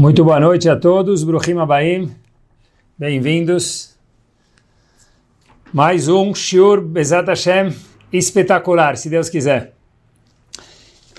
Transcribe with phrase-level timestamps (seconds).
[0.00, 2.10] Muito boa noite a todos, Bruhim Abaim,
[2.96, 3.98] bem-vindos.
[5.74, 7.74] Mais um Shiur Bezat Hashem
[8.10, 9.74] espetacular, se Deus quiser.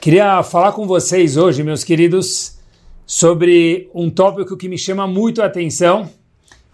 [0.01, 2.57] Queria falar com vocês hoje, meus queridos,
[3.05, 6.09] sobre um tópico que me chama muito a atenção.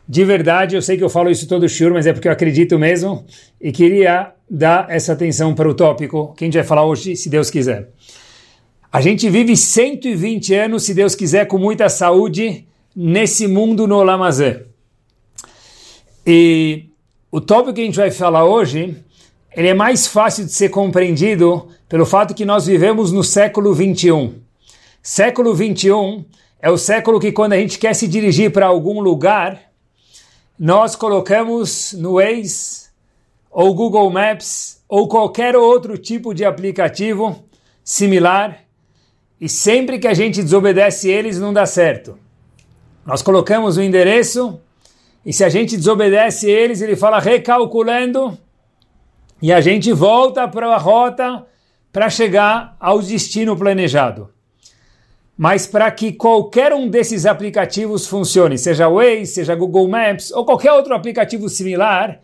[0.08, 2.80] De verdade, eu sei que eu falo isso todo Shiur, mas é porque eu acredito
[2.80, 3.26] mesmo
[3.60, 7.30] e queria dar essa atenção para o tópico que a gente vai falar hoje, se
[7.30, 7.90] Deus quiser.
[8.92, 12.66] A gente vive 120 anos, se Deus quiser, com muita saúde
[12.96, 14.66] nesse mundo no Olamazé.
[16.26, 16.86] E
[17.30, 18.96] o tópico que a gente vai falar hoje,
[19.54, 24.36] ele é mais fácil de ser compreendido pelo fato que nós vivemos no século 21.
[25.04, 26.24] Século 21
[26.62, 29.64] é o século que quando a gente quer se dirigir para algum lugar,
[30.58, 32.88] nós colocamos no Waze
[33.52, 37.44] ou Google Maps ou qualquer outro tipo de aplicativo
[37.84, 38.67] similar
[39.40, 42.18] e sempre que a gente desobedece eles não dá certo.
[43.06, 44.60] Nós colocamos o endereço
[45.26, 48.38] e se a gente desobedece eles, ele fala recalculando
[49.42, 51.46] e a gente volta para a rota
[51.92, 54.30] para chegar ao destino planejado.
[55.38, 60.72] Mas para que qualquer um desses aplicativos funcione, seja Waze, seja Google Maps ou qualquer
[60.72, 62.20] outro aplicativo similar,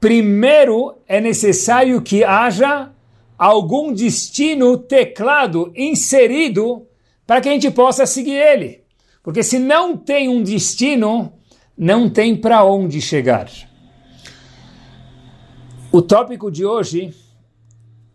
[0.00, 2.90] primeiro é necessário que haja
[3.38, 6.86] algum destino teclado inserido
[7.24, 8.82] para que a gente possa seguir ele.
[9.22, 11.32] Porque se não tem um destino,
[11.76, 13.48] não tem para onde chegar.
[15.92, 17.14] O tópico de hoje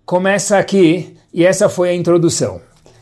[0.05, 2.61] começa aqui e essa foi a introdução.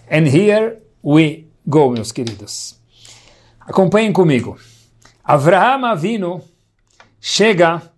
[0.09, 2.79] And here we go, meus queridos.
[3.59, 4.59] Acompanhem comigo.
[5.23, 6.41] Avraham Avino
[7.19, 7.90] chega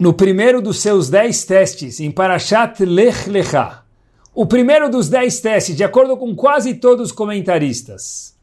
[0.00, 3.82] no primeiro dos seus dez testes, em Parashat Lech Lecha,
[4.34, 8.34] o primeiro dos dez testes, de acordo com quase todos os comentaristas.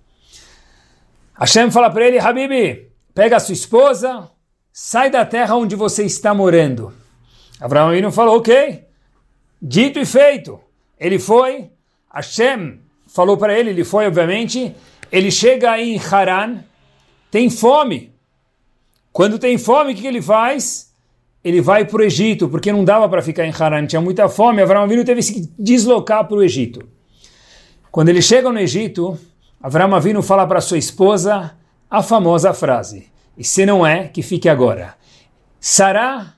[1.34, 4.30] Hashem fala para ele, Habibi, pega a sua esposa,
[4.72, 6.94] sai da terra onde você está morando.
[7.60, 8.86] Abraão não falou, ok,
[9.60, 10.60] dito e feito.
[11.00, 11.72] Ele foi,
[12.14, 14.76] Hashem falou para ele, ele foi obviamente,
[15.12, 16.64] ele chega em Haran,
[17.32, 18.14] tem fome.
[19.12, 20.87] Quando tem fome, o que ele faz?
[21.48, 24.62] Ele vai para o Egito, porque não dava para ficar em Haran, tinha muita fome,
[24.62, 26.86] Avram Avinu teve que se deslocar para o Egito.
[27.90, 29.18] Quando ele chega no Egito,
[29.62, 31.56] Avram Avinu fala para sua esposa
[31.90, 33.08] a famosa frase,
[33.38, 34.96] e se não é, que fique agora.
[35.60, 36.34] Sará,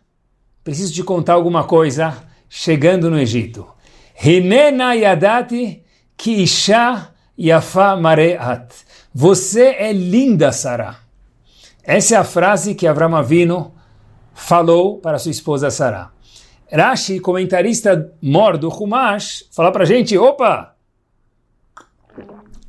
[0.63, 2.15] preciso te contar alguma coisa,
[2.47, 3.67] chegando no Egito.
[4.21, 5.81] Hinena yadati
[6.15, 8.75] ki isha yafa mareat.
[9.13, 10.99] Você é linda, Sará.
[11.83, 13.73] Essa é a frase que Avram Avinu
[14.39, 16.11] falou para sua esposa Sarah.
[16.71, 20.75] Rashi, comentarista mor do Humash, fala para gente, opa,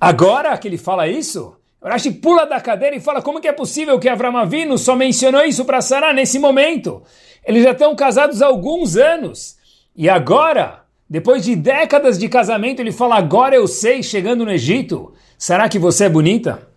[0.01, 3.99] agora que ele fala isso, Rashi pula da cadeira e fala como que é possível
[3.99, 7.03] que Avram Avinu só mencionou isso para Sarah nesse momento?
[7.45, 9.57] Eles já estão casados há alguns anos.
[9.97, 15.15] E agora, depois de décadas de casamento, ele fala, agora eu sei, chegando no Egito,
[15.39, 16.69] será que você é bonita?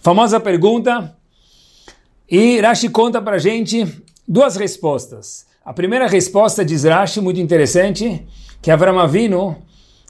[0.00, 1.17] Famosa pergunta,
[2.30, 3.86] e Rashi conta para gente
[4.26, 5.46] duas respostas.
[5.64, 8.26] A primeira resposta diz Rashi, muito interessante,
[8.60, 9.56] que Avram Avinu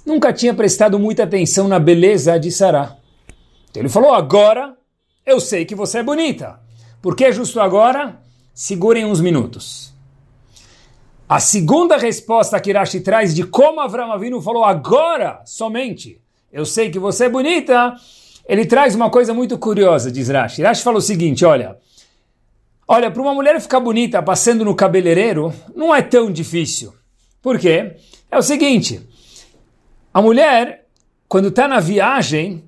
[0.04, 2.96] nunca tinha prestado muita atenção na beleza de Sarah.
[3.70, 4.74] Então ele falou, agora
[5.24, 6.58] eu sei que você é bonita.
[7.00, 8.20] Por que justo agora?
[8.52, 9.94] Segurem uns minutos.
[11.28, 16.90] A segunda resposta que Rashi traz de como Avram Avinu falou agora somente, eu sei
[16.90, 17.94] que você é bonita,
[18.48, 20.62] ele traz uma coisa muito curiosa, diz Rashi.
[20.62, 21.76] Rashi falou o seguinte, olha,
[22.90, 26.94] Olha, para uma mulher ficar bonita passando no cabeleireiro, não é tão difícil.
[27.42, 27.96] Por quê?
[28.30, 29.06] É o seguinte,
[30.12, 30.86] a mulher,
[31.28, 32.64] quando está na viagem,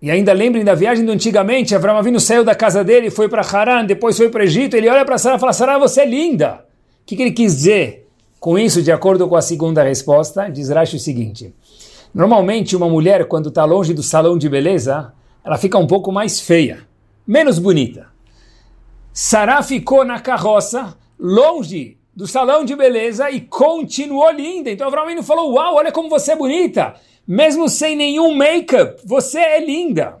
[0.00, 3.42] e ainda lembrem da viagem do antigamente, Avram Avinu saiu da casa dele, foi para
[3.42, 6.06] Haran, depois foi para o Egito, ele olha para Sarah e fala, Sarah, você é
[6.06, 6.64] linda.
[7.02, 8.08] O que, que ele quis dizer
[8.40, 10.48] com isso, de acordo com a segunda resposta?
[10.48, 11.54] Diz Rashi o seguinte,
[12.14, 15.12] normalmente uma mulher, quando está longe do salão de beleza,
[15.44, 16.78] ela fica um pouco mais feia,
[17.26, 18.11] menos bonita.
[19.12, 24.70] Sarah ficou na carroça, longe do salão de beleza e continuou linda.
[24.70, 26.94] Então Avram falou: Uau, olha como você é bonita,
[27.26, 30.16] mesmo sem nenhum make-up, você é linda.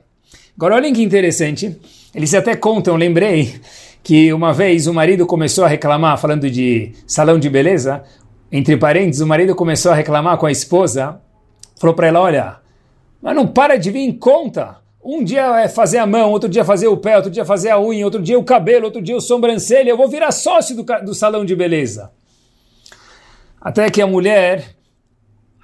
[0.54, 1.74] Agora olhem que interessante,
[2.14, 3.60] eles até contam, lembrei,
[4.02, 8.04] que uma vez o marido começou a reclamar, falando de salão de beleza,
[8.50, 11.18] entre parênteses, o marido começou a reclamar com a esposa,
[11.80, 12.56] falou para ela: Olha,
[13.22, 14.81] mas não para de vir em conta.
[15.04, 17.80] Um dia é fazer a mão, outro dia fazer o pé, outro dia fazer a
[17.80, 19.90] unha, outro dia o cabelo, outro dia o sobrancelha.
[19.90, 22.12] Eu vou virar sócio do, do salão de beleza.
[23.60, 24.76] Até que a mulher,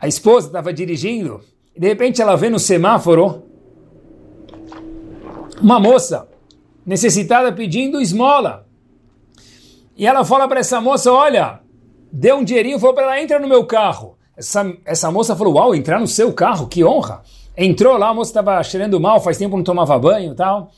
[0.00, 1.40] a esposa, estava dirigindo
[1.74, 3.44] e de repente ela vê no semáforo
[5.60, 6.28] uma moça
[6.84, 8.66] necessitada pedindo esmola.
[9.96, 11.60] E ela fala para essa moça: Olha,
[12.12, 14.18] deu um dinheirinho, falou para ela: entra no meu carro.
[14.36, 17.22] Essa, essa moça falou: Uau, entrar no seu carro, que honra.
[17.60, 20.70] Entrou lá, a moça estava cheirando mal, faz tempo não tomava banho e tal.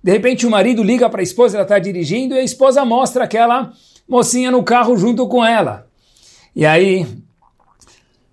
[0.00, 3.24] De repente o marido liga para a esposa, ela está dirigindo, e a esposa mostra
[3.24, 3.72] aquela
[4.08, 5.88] mocinha no carro junto com ela.
[6.54, 7.04] E aí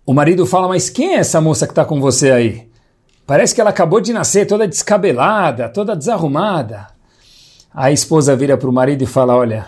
[0.05, 2.69] o marido fala: Mas quem é essa moça que está com você aí?
[3.25, 6.85] Parece que ela acabou de nascer, toda descabelada, toda desarrumada.
[7.73, 9.65] A esposa vira para o marido e fala: Olha,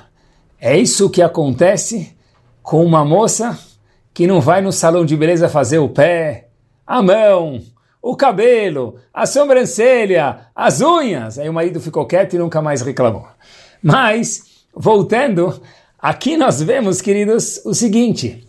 [0.62, 2.16] é isso que acontece
[2.62, 3.58] com uma moça
[4.14, 6.50] que não vai no salão de beleza fazer o pé,
[6.86, 7.62] a mão,
[8.02, 11.38] o cabelo, a sobrancelha, as unhas.
[11.38, 13.28] Aí o marido ficou quieto e nunca mais reclamou.
[13.82, 15.62] Mas, voltando,
[16.00, 18.48] aqui nós vemos, queridos, o seguinte.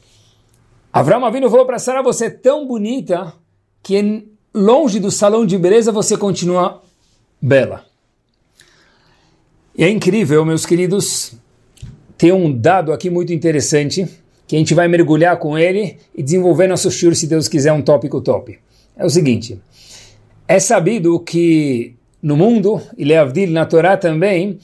[0.92, 3.34] Abraão Avinu falou para Sara, você é tão bonita
[3.82, 6.82] que longe do salão de beleza você continua
[7.40, 7.84] bela.
[9.76, 11.34] E é incrível, meus queridos,
[12.16, 14.08] tem um dado aqui muito interessante
[14.46, 17.82] que a gente vai mergulhar com ele e desenvolver nosso shur, se Deus quiser, um
[17.82, 18.58] tópico top.
[18.98, 19.60] É o seguinte,
[20.48, 24.58] é sabido que no mundo, e Leavdil na Torá também,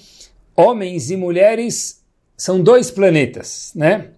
[0.57, 2.03] homens e mulheres
[2.37, 4.09] são dois planetas, né?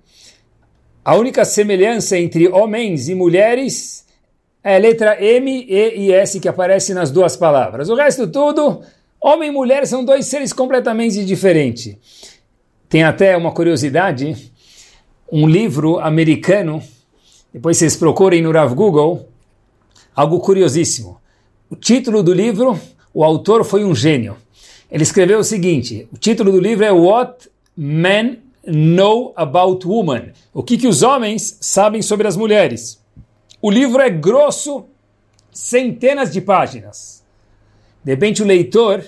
[1.04, 4.06] A única semelhança entre homens e mulheres
[4.64, 7.90] é a letra M, E e S que aparece nas duas palavras.
[7.90, 8.80] O resto tudo,
[9.20, 11.94] homem e mulher são dois seres completamente diferentes.
[12.88, 14.50] Tem até uma curiosidade,
[15.30, 16.82] um livro americano,
[17.52, 19.28] depois vocês procurem no Rav Google,
[20.16, 21.20] algo curiosíssimo.
[21.68, 22.80] O título do livro,
[23.12, 24.36] o autor foi um gênio.
[24.90, 30.32] Ele escreveu o seguinte: o título do livro é What Men Know About Woman.
[30.54, 33.04] O que, que os homens sabem sobre as mulheres.
[33.60, 34.86] O livro é grosso,
[35.52, 37.24] centenas de páginas.
[38.02, 39.04] De repente o leitor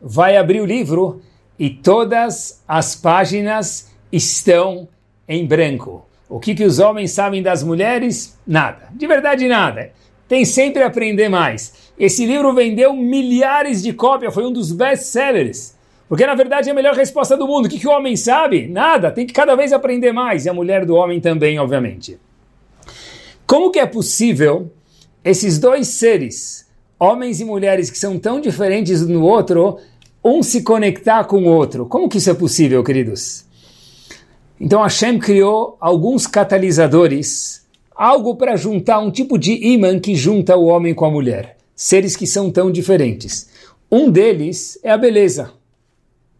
[0.00, 1.22] vai abrir o livro
[1.58, 4.88] e todas as páginas estão
[5.28, 6.06] em branco.
[6.28, 8.36] O que, que os homens sabem das mulheres?
[8.46, 8.88] Nada.
[8.92, 9.92] De verdade, nada.
[10.28, 11.72] Tem sempre a aprender mais.
[11.98, 15.74] Esse livro vendeu milhares de cópias, foi um dos best-sellers.
[16.08, 17.66] Porque na verdade é a melhor resposta do mundo.
[17.66, 18.66] O que, que o homem sabe?
[18.68, 19.10] Nada.
[19.10, 20.44] Tem que cada vez aprender mais.
[20.44, 22.18] E a mulher do homem também, obviamente.
[23.46, 24.70] Como que é possível
[25.24, 26.66] esses dois seres,
[26.98, 29.78] homens e mulheres que são tão diferentes um do outro,
[30.24, 31.86] um se conectar com o outro?
[31.86, 33.44] Como que isso é possível, queridos?
[34.60, 37.65] Então Hashem criou alguns catalisadores,
[37.96, 41.56] algo para juntar um tipo de imã que junta o homem com a mulher.
[41.74, 43.48] Seres que são tão diferentes.
[43.90, 45.56] Um deles é a beleza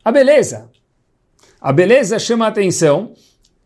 [0.07, 0.71] a beleza.
[1.61, 3.13] A beleza chama a atenção.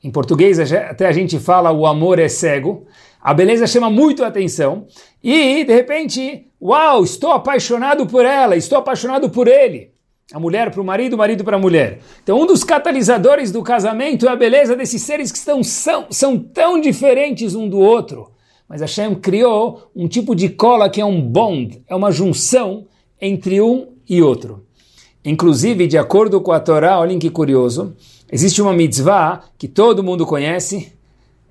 [0.02, 2.86] Em português até a gente fala o amor é cego.
[3.20, 4.86] A beleza chama muito a atenção.
[5.22, 9.89] E, de repente, uau, estou apaixonado por ela, estou apaixonado por ele.
[10.32, 11.98] A mulher para o marido, o marido para a mulher.
[12.22, 16.38] Então, um dos catalisadores do casamento é a beleza desses seres que estão, são, são
[16.38, 18.30] tão diferentes um do outro.
[18.68, 22.86] Mas Hashem criou um tipo de cola que é um bond, é uma junção
[23.20, 24.64] entre um e outro.
[25.24, 27.96] Inclusive, de acordo com a Torá, olhem que curioso,
[28.30, 30.92] existe uma mitzvah que todo mundo conhece,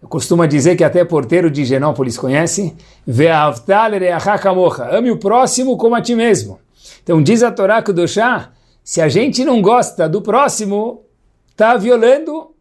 [0.02, 2.74] eu costumo dizer que até porteiro de Genópolis conhece,
[4.92, 6.58] ame o próximo como a ti mesmo.
[7.04, 11.06] Então diz a Torá que chá, se a gente não gosta do próximo,
[11.52, 12.56] está violando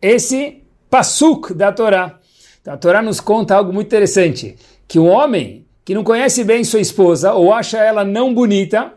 [0.00, 2.18] esse pasuk da Torá.
[2.60, 4.56] Então, a Torá nos conta algo muito interessante,
[4.88, 8.94] que um homem que não conhece bem sua esposa ou acha ela não bonita,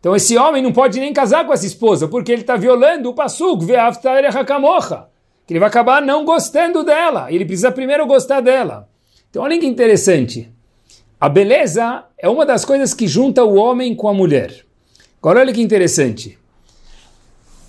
[0.00, 3.14] então esse homem não pode nem casar com essa esposa, porque ele está violando o
[3.14, 3.72] pasuk, que
[5.52, 7.32] ele vai acabar não gostando dela.
[7.32, 8.88] Ele precisa primeiro gostar dela.
[9.28, 10.52] Então olha que interessante.
[11.20, 14.67] A beleza é uma das coisas que junta o homem com a mulher.
[15.20, 16.38] Agora olha que interessante.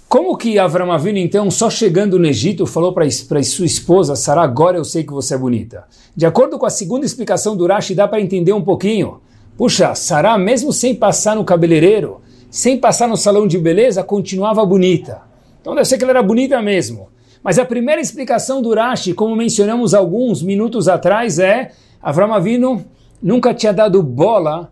[0.08, 4.78] Como que Avram Avinu, então, só chegando no Egito, falou para sua esposa, Sarah, agora
[4.78, 5.86] eu sei que você é bonita?
[6.16, 9.20] De acordo com a segunda explicação do Rashi, dá para entender um pouquinho.
[9.58, 15.22] Puxa, Sarah, mesmo sem passar no cabeleireiro, sem passar no salão de beleza, continuava bonita.
[15.60, 17.10] Então deve ser que ela era bonita mesmo.
[17.44, 22.86] Mas a primeira explicação do Rashi, como mencionamos alguns minutos atrás, é Avram Avinu
[23.22, 24.72] nunca tinha dado bola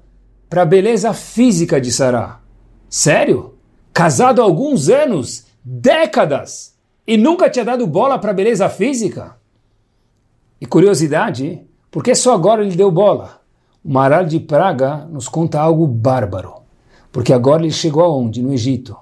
[0.49, 2.46] para a beleza física de Sarah.
[2.89, 3.55] Sério?
[3.93, 6.75] Casado há alguns anos, décadas,
[7.05, 9.35] e nunca tinha dado bola para beleza física?
[10.59, 13.41] E curiosidade, por que só agora ele deu bola?
[13.83, 16.53] O Maral de Praga nos conta algo bárbaro,
[17.11, 18.41] porque agora ele chegou aonde?
[18.41, 18.95] No Egito.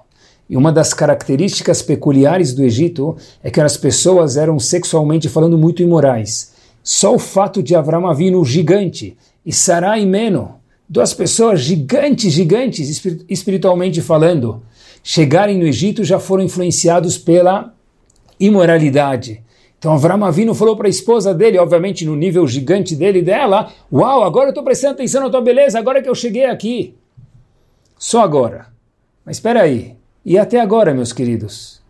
[0.48, 5.82] E uma das características peculiares do Egito é que as pessoas eram sexualmente falando muito
[5.82, 6.54] imorais.
[6.82, 10.54] Só o fato de Avram Avinu, gigante, e Sarai Meno,
[10.88, 14.62] duas pessoas gigantes, gigantes, espiritualmente falando,
[15.02, 17.74] chegarem no Egito já foram influenciados pela
[18.38, 19.42] imoralidade.
[19.78, 23.72] Então Avram Avinu falou para a esposa dele, obviamente no nível gigante dele e dela,
[23.92, 26.94] uau, agora eu estou prestando atenção na tua beleza, agora que eu cheguei aqui.
[27.98, 28.68] Só agora.
[29.24, 31.82] Mas espera aí, e até agora, meus queridos?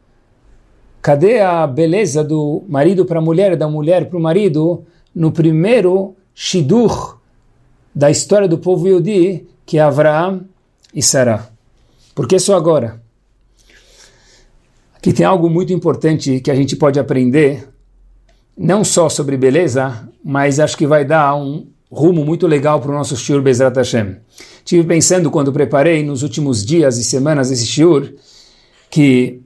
[1.01, 4.85] Cadê a beleza do marido para a mulher da mulher para o marido
[5.15, 7.16] no primeiro Shidur
[7.97, 10.45] da história do povo Yudi, que é Avraham
[10.95, 11.49] e Sarah?
[12.15, 13.01] Por que só agora?
[14.95, 17.67] Aqui tem algo muito importante que a gente pode aprender,
[18.55, 22.95] não só sobre beleza, mas acho que vai dar um rumo muito legal para o
[22.95, 24.17] nosso Shiur Bezrat Hashem.
[24.63, 28.13] Tive pensando quando preparei nos últimos dias e semanas esse Shiur,
[28.91, 29.41] que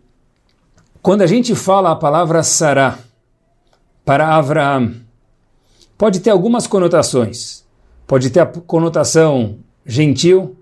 [1.01, 2.99] quando a gente fala a palavra Sarah
[4.05, 4.97] para Avraham,
[5.97, 7.61] pode ter algumas conotações.
[8.11, 10.57] Pode ter a conotação gentil,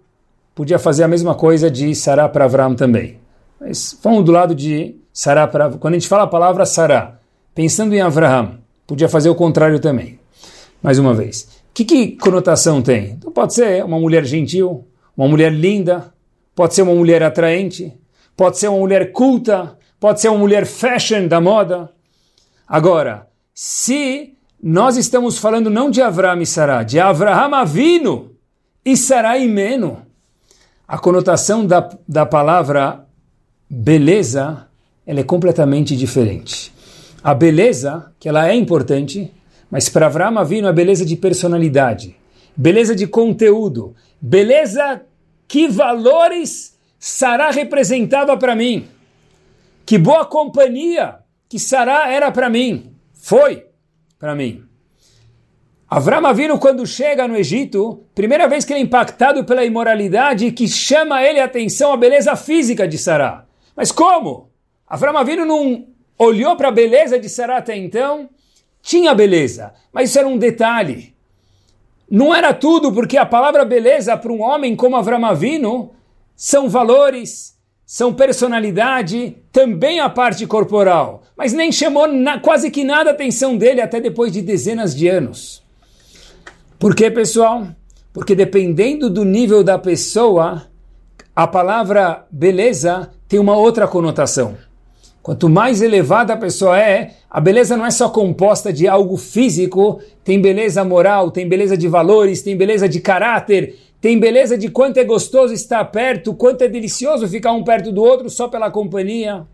[0.55, 3.19] podia fazer a mesma coisa de Sarah para Avraham também.
[3.59, 5.71] Mas vamos do lado de Sarah para...
[5.71, 7.19] Quando a gente fala a palavra Sarah,
[7.55, 10.21] pensando em Avraham, podia fazer o contrário também.
[10.83, 13.11] Mais uma vez que, que conotação tem?
[13.11, 14.87] Então pode ser uma mulher gentil,
[15.17, 16.13] uma mulher linda,
[16.55, 17.93] pode ser uma mulher atraente,
[18.37, 21.91] pode ser uma mulher culta, pode ser uma mulher fashion da moda.
[22.67, 28.33] Agora, se nós estamos falando não de Avram e Sarah, de Avraham Avino
[28.85, 30.03] e Sarah Imeno,
[30.87, 33.07] a conotação da, da palavra
[33.71, 34.67] beleza
[35.07, 36.73] ela é completamente diferente.
[37.23, 39.33] A beleza, que ela é importante,
[39.71, 42.17] mas para Avram Avinu a beleza de personalidade,
[42.57, 45.03] beleza de conteúdo, beleza
[45.47, 48.89] que valores Sará representava para mim.
[49.87, 52.93] Que boa companhia que Sará era para mim.
[53.15, 53.68] Foi
[54.19, 54.65] para mim.
[55.89, 60.69] Avram Avinu, quando chega no Egito, primeira vez que ele é impactado pela imoralidade que
[60.69, 63.47] chama ele a atenção a beleza física de Sará.
[63.75, 64.51] Mas como?
[64.87, 65.87] Avram Avinu não
[66.19, 68.29] olhou para a beleza de Sará até então
[68.83, 71.15] tinha beleza, mas isso era um detalhe.
[72.11, 75.93] Não era tudo, porque a palavra beleza para um homem como Avram Avinu
[76.35, 77.58] são valores,
[77.91, 81.23] são personalidade, também a parte corporal.
[81.35, 85.09] Mas nem chamou na, quase que nada a atenção dele até depois de dezenas de
[85.09, 85.63] anos.
[86.79, 87.67] Por quê, pessoal?
[88.13, 90.67] Porque dependendo do nível da pessoa,
[91.35, 94.59] a palavra beleza tem uma outra conotação.
[95.23, 99.99] Quanto mais elevada a pessoa é, a beleza não é só composta de algo físico,
[100.23, 104.99] tem beleza moral, tem beleza de valores, tem beleza de caráter, tem beleza de quanto
[104.99, 109.45] é gostoso estar perto, quanto é delicioso ficar um perto do outro só pela companhia.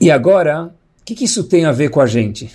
[0.00, 2.50] E agora, o que, que, isso tem a ver com a gente?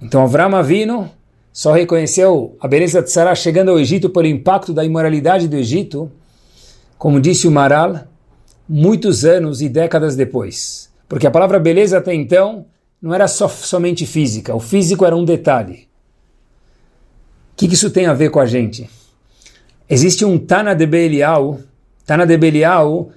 [0.00, 1.10] Então, Avram Avino
[1.52, 6.10] só reconheceu a beleza de Sarah chegando ao Egito pelo impacto da imoralidade do Egito,
[6.96, 8.06] como disse o Maral,
[8.66, 10.90] muitos anos e décadas depois.
[11.06, 12.64] Porque a palavra beleza até então
[13.02, 15.87] não era só, somente física, o físico era um detalhe.
[17.58, 18.88] Que, que isso tem a ver com a gente?
[19.90, 21.58] Existe um Tana de Belial,
[22.06, 23.10] Tana de Belial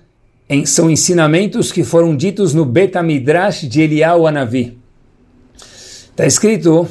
[0.49, 4.79] em, são ensinamentos que foram ditos no Betamidrash de Elial Anavi.
[6.09, 6.87] Está escrito,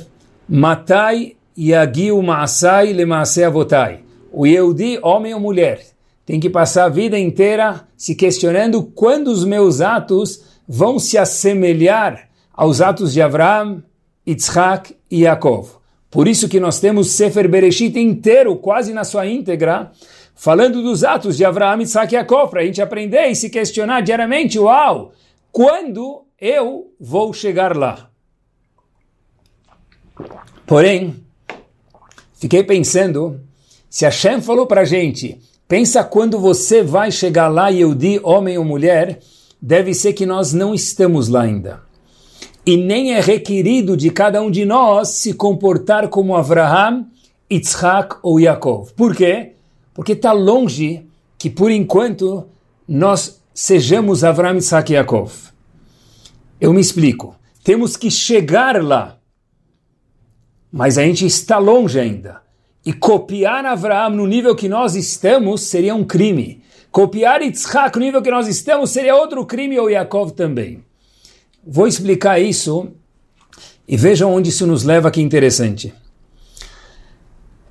[0.48, 3.98] Matai yagiu ma'asai lemaasei avotai.
[4.32, 5.84] O Yehudi, homem ou mulher,
[6.24, 12.28] tem que passar a vida inteira se questionando quando os meus atos vão se assemelhar
[12.54, 13.82] aos atos de Abraão,
[14.24, 15.79] Yitzhak e Yaakov.
[16.10, 19.92] Por isso que nós temos Sefer Bereshit inteiro, quase na sua íntegra,
[20.34, 24.00] falando dos atos de Abraão, Yitzhak e Yaakov, para a gente aprender e se questionar
[24.00, 25.12] diariamente, uau,
[25.52, 28.10] quando eu vou chegar lá?
[30.66, 31.16] Porém,
[32.34, 33.40] fiquei pensando,
[33.88, 35.40] se Hashem falou para a gente
[35.70, 39.20] Pensa quando você vai chegar lá, Yehudi, homem ou mulher,
[39.62, 41.80] deve ser que nós não estamos lá ainda.
[42.64, 47.06] E nem é requerido de cada um de nós se comportar como Abraham,
[47.50, 48.92] Yitzhak ou Yaakov.
[48.92, 49.52] Por quê?
[49.94, 51.06] Porque está longe
[51.38, 52.46] que, por enquanto,
[52.86, 55.32] nós sejamos Abraham, Yitzhak e Yaakov.
[56.60, 57.34] Eu me explico.
[57.64, 59.16] Temos que chegar lá.
[60.70, 62.42] Mas a gente está longe ainda.
[62.84, 66.62] E copiar Abraão no nível que nós estamos seria um crime.
[66.92, 70.82] Copiar Yitzhak no nível que nós estamos seria outro crime, ou Yaakov também.
[71.66, 72.88] Vou explicar isso
[73.86, 75.92] e vejam onde isso nos leva, que interessante.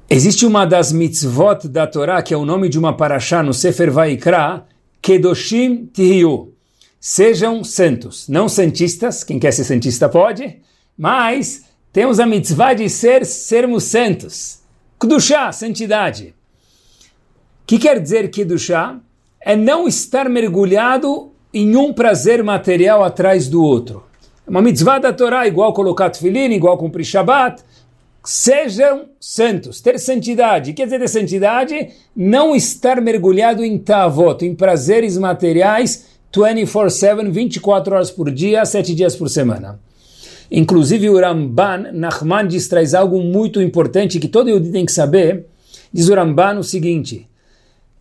[0.08, 3.92] Existe uma das mitzvot da Torá, que é o nome de uma paraxá no Sefer
[3.92, 4.66] Vaikra,
[5.02, 6.54] Kedoshim Tihiyu.
[7.00, 10.60] Sejam santos, não santistas, quem quer ser santista pode,
[10.98, 14.60] mas temos a mitzvah de ser, sermos santos.
[15.00, 16.36] Kedushá, santidade.
[17.64, 19.00] O que quer dizer Kedushá?
[19.40, 24.04] É não estar mergulhado em um prazer material atrás do outro.
[24.48, 27.64] Uma mitzvah da Torá, igual colocar tefilin, igual cumprir Shabbat.
[28.24, 30.74] Sejam santos, ter santidade.
[30.74, 31.90] Quer dizer ter santidade?
[32.16, 39.16] Não estar mergulhado em tavot, em prazeres materiais 24-7, 24 horas por dia, 7 dias
[39.16, 39.80] por semana.
[40.52, 45.46] Inclusive o Ramban, Nachman diz, traz algo muito importante que todo Yehudi tem que saber.
[45.94, 47.28] Diz o Ramban o seguinte,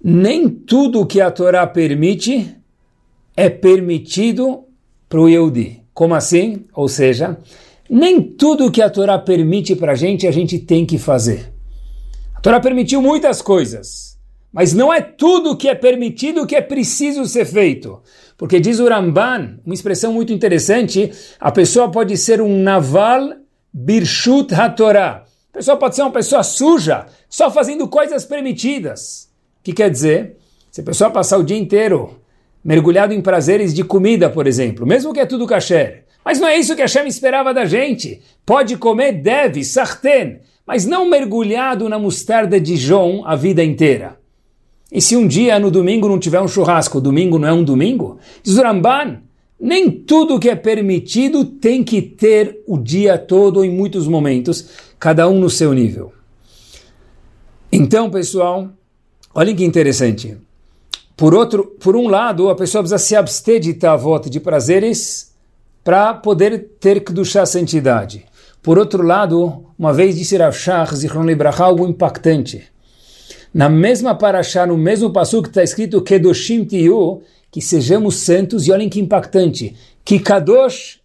[0.03, 2.58] nem tudo que a Torá permite
[3.39, 4.65] é permitido
[5.09, 5.85] para o Yehudi.
[5.95, 6.65] Como assim?
[6.75, 7.39] Ou seja,
[7.89, 11.53] nem tudo que a Torá permite para a gente, a gente tem que fazer.
[12.35, 14.19] A Torá permitiu muitas coisas,
[14.53, 18.03] mas não é tudo que é permitido que é preciso ser feito.
[18.37, 23.35] Porque diz o Ramban, uma expressão muito interessante, a pessoa pode ser um naval
[23.73, 25.25] birshut hatorá.
[25.53, 29.31] A pessoa pode ser uma pessoa suja, só fazendo coisas permitidas.
[29.61, 30.39] O que quer dizer?
[30.73, 32.18] Se a pessoa passar o dia inteiro
[32.69, 36.59] mergulhado em prazeres de comida, por exemplo, mesmo que é tudo kasher, mas não é
[36.59, 38.21] isso que Hashem esperava da gente.
[38.45, 44.19] Pode comer, deve, sarten, mas não mergulhado na mostarda de João a vida inteira.
[44.93, 48.19] E se um dia no domingo não tiver um churrasco, domingo não é um domingo?
[48.43, 49.23] Diz o Ramban,
[49.59, 55.27] nem tudo que é permitido tem que ter o dia todo em muitos momentos, cada
[55.27, 56.13] um no seu nível.
[57.73, 58.69] Então, pessoal,
[59.35, 60.37] olhem que interessante.
[61.19, 65.35] Por outro, por um lado, a pessoa precisa se abster de tavot, de prazeres,
[65.83, 68.25] para poder ter que duchar santidade.
[68.63, 72.69] Por outro lado, uma vez disse Rav Shach, Zichron Libraha, algo impactante.
[73.53, 77.21] Na mesma paraxá, no mesmo passo que está escrito Kedoshim Tiyu,
[77.51, 81.01] que sejamos santos, e olhem que impactante, que Kadosh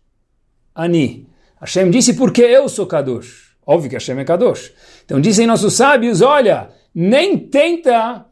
[0.76, 1.26] Ani.
[1.60, 3.56] Hashem disse porque eu sou Kadosh.
[3.66, 4.74] Óbvio que Hashem é Kadosh.
[5.06, 8.28] Então dizem nossos sábios, olha, nem tenta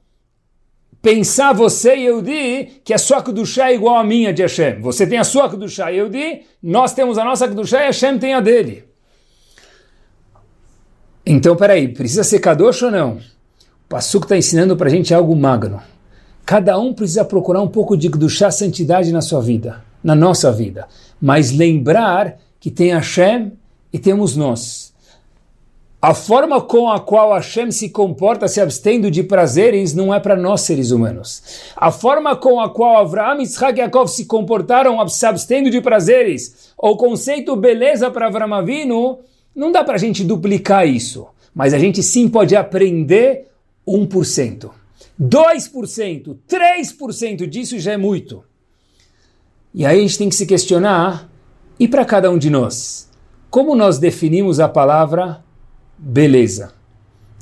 [1.02, 4.80] pensar você, Yehudi, que a sua Kedushá é igual à minha de Hashem.
[4.82, 8.40] Você tem a sua Kedushá, Yehudi, nós temos a nossa Kedushá e Hashem tem a
[8.40, 8.86] dele.
[11.26, 13.20] Então, peraí, precisa ser Kadosh ou não?
[13.88, 15.82] Passuco está ensinando para a gente algo magno.
[16.46, 20.88] Cada um precisa procurar um pouco de Kedushá, santidade na sua vida, na nossa vida.
[21.22, 23.54] Mas lembrar que tem Hashem
[23.92, 24.91] e temos nós.
[26.02, 30.36] A forma com a qual Hashem se comporta se abstendo de prazeres não é para
[30.36, 31.44] nós seres humanos.
[31.76, 36.74] A forma com a qual Avraham, Yitzhak e Yaakov se comportaram se abstendo de prazeres,
[36.76, 39.20] o conceito beleza para Avraham Avinu,
[39.56, 41.28] não dá para a gente duplicar isso.
[41.54, 43.50] Mas a gente sim pode aprender
[43.88, 44.72] 1%.
[45.22, 48.44] 2%, 3% disso já é muito.
[49.72, 51.30] E aí a gente tem que se questionar,
[51.80, 53.08] e para cada um de nós?
[53.52, 55.44] Como nós definimos a palavra
[56.02, 56.74] beleza?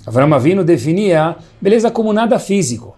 [0.06, 2.96] Avram Avinu definia beleza como nada físico,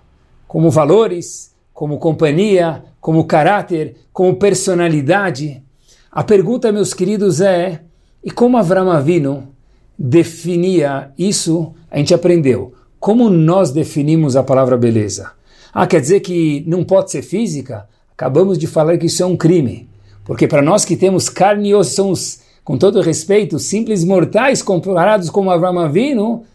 [0.48, 5.64] como valores, como companhia, como caráter, como personalidade.
[6.12, 7.82] A pergunta, meus queridos, é:
[8.24, 9.54] e como Avram Avinu
[9.98, 11.74] definia isso?
[11.90, 15.32] A gente aprendeu como nós definimos a palavra beleza?
[15.74, 17.90] Ah, quer dizer que não pode ser física?
[18.14, 19.90] Acabamos de falar que isso é um crime.
[20.24, 25.30] Porque para nós que temos carne e osso, somos, com todo respeito, simples mortais comparados
[25.30, 26.46] com Avram Avinu,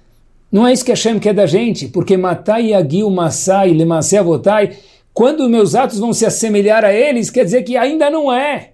[0.50, 1.88] não é isso que Hashem quer da gente.
[1.88, 4.76] Porque matai agil masai lemasei avotai,
[5.12, 8.72] quando meus atos vão se assemelhar a eles, quer dizer que ainda não é.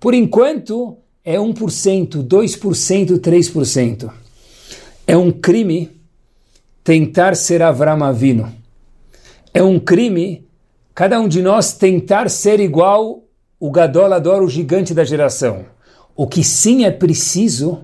[0.00, 4.10] Por enquanto, é 1%, 2%, 3%.
[5.06, 5.90] É um crime
[6.82, 8.52] tentar ser Avram Avino.
[9.54, 10.46] É um crime
[10.94, 13.22] cada um de nós tentar ser igual
[13.58, 15.64] o Gadol Ador, o gigante da geração.
[16.14, 17.80] O que sim é preciso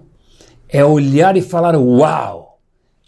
[0.69, 2.59] é olhar e falar, uau,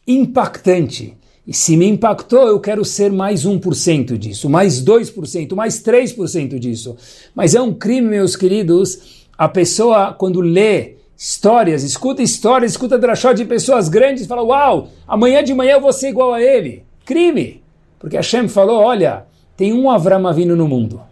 [0.07, 1.17] impactante.
[1.47, 6.97] E se me impactou, eu quero ser mais 1% disso, mais 2%, mais 3% disso.
[7.35, 13.33] Mas é um crime, meus queridos, a pessoa, quando lê histórias, escuta histórias, escuta drachó
[13.33, 16.85] de pessoas grandes, fala, uau, amanhã de manhã eu vou ser igual a ele.
[17.05, 17.63] Crime!
[17.99, 21.03] Porque Hashem falou, olha, tem um Avram vindo no mundo.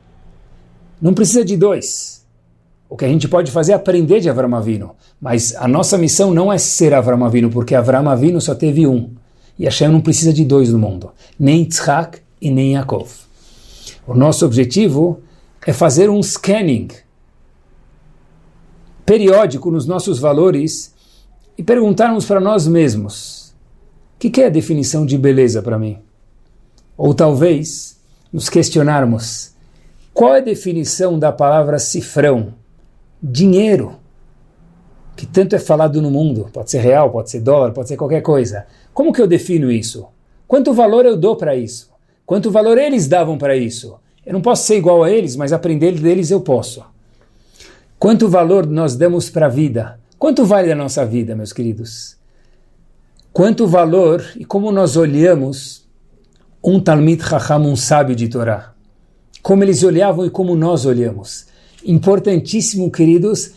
[1.00, 2.17] Não precisa de dois.
[2.88, 4.92] O que a gente pode fazer é aprender de Avram Avinu.
[5.20, 9.10] Mas a nossa missão não é ser Avram Avinu, porque Avram Avinu só teve um.
[9.58, 11.10] E Hashem não precisa de dois no mundo.
[11.38, 13.10] Nem Yitzhak e nem Yaakov.
[14.06, 15.20] O nosso objetivo
[15.66, 16.88] é fazer um scanning
[19.04, 20.94] periódico nos nossos valores
[21.56, 23.54] e perguntarmos para nós mesmos:
[24.16, 25.98] o que, que é a definição de beleza para mim?
[26.96, 27.98] Ou talvez
[28.32, 29.52] nos questionarmos:
[30.14, 32.54] qual é a definição da palavra cifrão?
[33.22, 33.96] Dinheiro.
[35.16, 38.22] que tanto é falado no mundo, pode ser real, pode ser dólar, pode ser qualquer
[38.22, 38.66] coisa.
[38.94, 40.06] Como que eu defino isso?
[40.46, 41.90] Quanto valor eu dou para isso?
[42.24, 43.98] Quanto valor eles davam para isso?
[44.24, 46.84] Eu não posso ser igual a eles, mas aprender deles eu posso.
[47.98, 49.98] Quanto valor nós damos para a vida?
[50.18, 52.16] Quanto vale a nossa vida, meus queridos?
[53.32, 55.88] Quanto valor e como nós olhamos
[56.62, 58.72] um Talmid Chacham, um sábio de Torá?
[59.42, 61.46] Como eles olhavam e como nós olhamos.
[61.88, 63.52] Importantíssimo, queridos,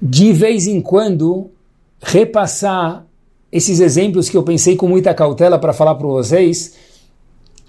[0.00, 1.50] de vez em quando
[2.00, 3.04] repassar
[3.50, 6.74] esses exemplos que eu pensei com muita cautela para falar para vocês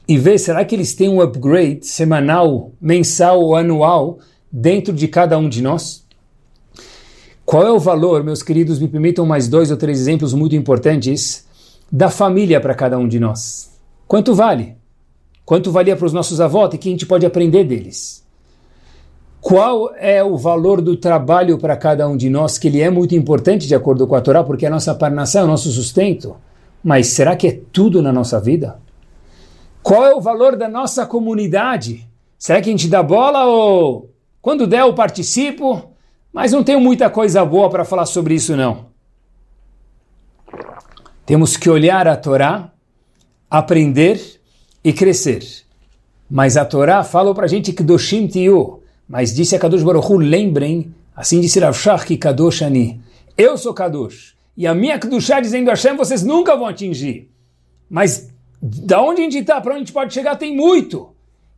[0.07, 4.19] e ver será que eles têm um upgrade semanal, mensal ou anual
[4.51, 6.05] dentro de cada um de nós?
[7.43, 11.47] Qual é o valor, meus queridos, me permitam mais dois ou três exemplos muito importantes,
[11.91, 13.71] da família para cada um de nós?
[14.07, 14.75] Quanto vale?
[15.43, 18.26] Quanto valia para os nossos avós e que a gente pode aprender deles?
[19.39, 23.15] Qual é o valor do trabalho para cada um de nós, que ele é muito
[23.15, 26.35] importante de acordo com a Torá, porque é a nossa parnação, é o nosso sustento.
[26.83, 28.79] Mas será que é tudo na nossa vida?
[29.81, 32.07] Qual é o valor da nossa comunidade?
[32.37, 34.09] Será que a gente dá bola ou
[34.41, 35.91] quando der eu participo?
[36.33, 38.87] Mas não tenho muita coisa boa para falar sobre isso não.
[41.25, 42.71] Temos que olhar a Torá,
[43.49, 44.39] aprender
[44.83, 45.43] e crescer.
[46.29, 50.11] Mas a Torá fala para a gente que Doshim Tiu, mas disse a Kadosh Baruch
[50.11, 53.01] Hu, lembrem, assim disse Rav Shach que Kadosh Ani.
[53.37, 54.35] Eu sou Kadosh.
[54.55, 57.29] E a minha Kadoshá dizendo Hashem, vocês nunca vão atingir.
[57.89, 58.29] Mas
[58.61, 61.09] da onde a gente está, para onde a gente pode chegar, tem muito.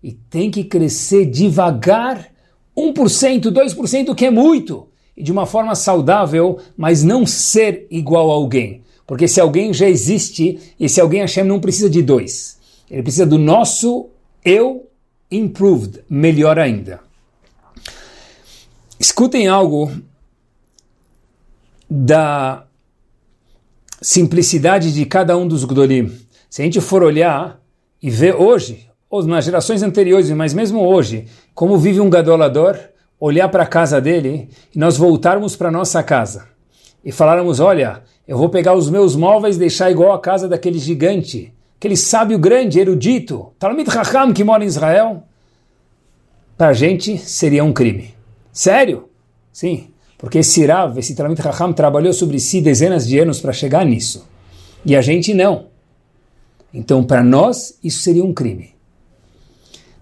[0.03, 2.27] E tem que crescer devagar,
[2.75, 4.87] 1%, 2%, que é muito.
[5.15, 8.83] E de uma forma saudável, mas não ser igual a alguém.
[9.07, 12.59] Porque se alguém já existe, e se alguém Hashem não precisa de dois.
[12.91, 14.09] Ele precisa do nosso
[14.43, 14.87] eu
[15.31, 16.99] improved, melhor ainda.
[18.99, 19.89] Escutem algo
[21.89, 22.65] da
[24.01, 26.11] simplicidade de cada um dos Gdolim.
[26.49, 27.61] Se a gente for olhar
[28.01, 32.77] e ver hoje, ou nas gerações anteriores, mas mesmo hoje, como vive um gadolador,
[33.17, 36.47] olhar para a casa dele e nós voltarmos para nossa casa
[37.03, 40.77] e falarmos: olha, eu vou pegar os meus móveis e deixar igual a casa daquele
[40.77, 45.23] gigante, aquele sábio grande, erudito, Talmud Raham que mora em Israel,
[46.57, 48.18] para a gente seria um crime.
[48.59, 49.07] Sério?
[49.53, 53.85] Sim, porque esse Rav, esse Talmud Raham, trabalhou sobre si dezenas de anos para chegar
[53.85, 54.27] nisso.
[54.85, 55.67] E a gente não.
[56.73, 58.75] Então, para nós, isso seria um crime.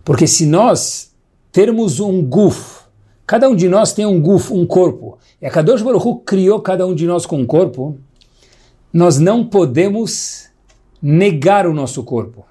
[0.04, 1.12] Porque se nós
[1.52, 2.86] termos um guf,
[3.28, 6.88] cada um de nós tem um guf, um corpo, e a Kadosh Baruch criou cada
[6.88, 7.96] um de nós com um corpo,
[8.92, 10.48] nós não podemos
[11.00, 12.44] negar o nosso corpo.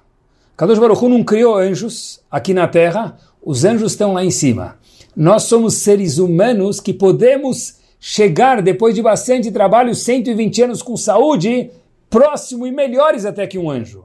[0.57, 4.79] Kadosh Baruch não criou anjos aqui na terra, os anjos estão lá em cima.
[5.17, 11.71] Nós somos seres humanos que podemos chegar, depois de bastante trabalho, 120 anos com saúde,
[12.11, 14.05] próximo e melhores até que um anjo.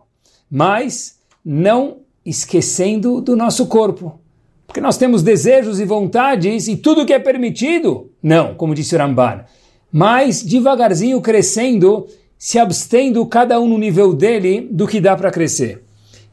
[0.50, 4.21] Mas não esquecendo do nosso corpo.
[4.65, 8.97] Porque nós temos desejos e vontades e tudo que é permitido, não, como disse o
[8.97, 9.43] Ramban.
[9.91, 15.84] Mas devagarzinho crescendo, se abstendo cada um no nível dele do que dá para crescer.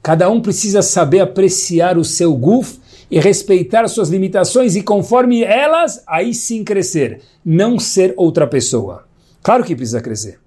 [0.00, 2.78] Cada um precisa saber apreciar o seu guf
[3.10, 9.06] e respeitar suas limitações e conforme elas, aí sim crescer, não ser outra pessoa.
[9.42, 10.38] Claro que precisa crescer.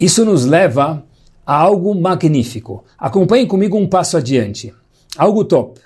[0.00, 1.04] Isso nos leva
[1.46, 2.84] a algo magnífico.
[2.98, 4.74] Acompanhem comigo um passo adiante.
[5.16, 5.80] Algo top.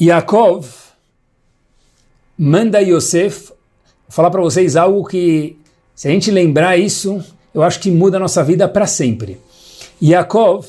[0.00, 0.66] Yaakov
[2.38, 3.52] manda Yosef
[4.08, 5.58] falar para vocês algo que,
[5.94, 7.22] se a gente lembrar isso,
[7.54, 9.40] eu acho que muda a nossa vida para sempre.
[10.00, 10.66] Yaakov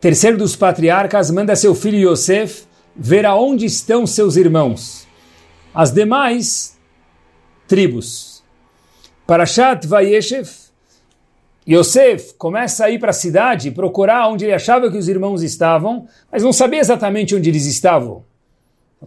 [0.00, 2.64] terceiro dos patriarcas, manda seu filho Yosef
[2.96, 5.06] ver aonde estão seus irmãos.
[5.74, 6.78] As demais
[7.68, 8.42] tribos.
[9.26, 10.48] Parashat Vayeshev,
[11.68, 16.06] Yosef começa a ir para a cidade procurar onde ele achava que os irmãos estavam,
[16.32, 18.24] mas não sabia exatamente onde eles estavam.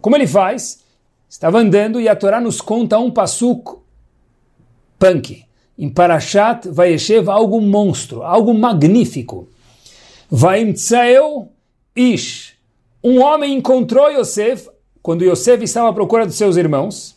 [0.00, 0.82] Como ele faz?
[1.28, 3.78] Estava andando e a Torá nos conta um pasuk
[4.98, 5.44] punk.
[5.76, 9.48] Em Parashat Vayeshev, algo monstro, algo magnífico.
[10.30, 11.48] Vaimtsaeu
[11.94, 12.54] Ish.
[13.02, 14.68] Um homem encontrou Yosef
[15.02, 17.14] quando Yosef estava à procura dos seus irmãos.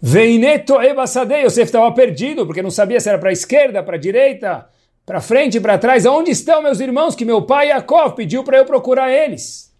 [0.00, 1.34] Veineto Ebasade.
[1.44, 4.68] Yosef estava perdido porque não sabia se era para a esquerda, para a direita,
[5.04, 6.06] para frente, para trás.
[6.06, 9.72] Onde estão meus irmãos que meu pai Yaakov pediu para eu procurar eles?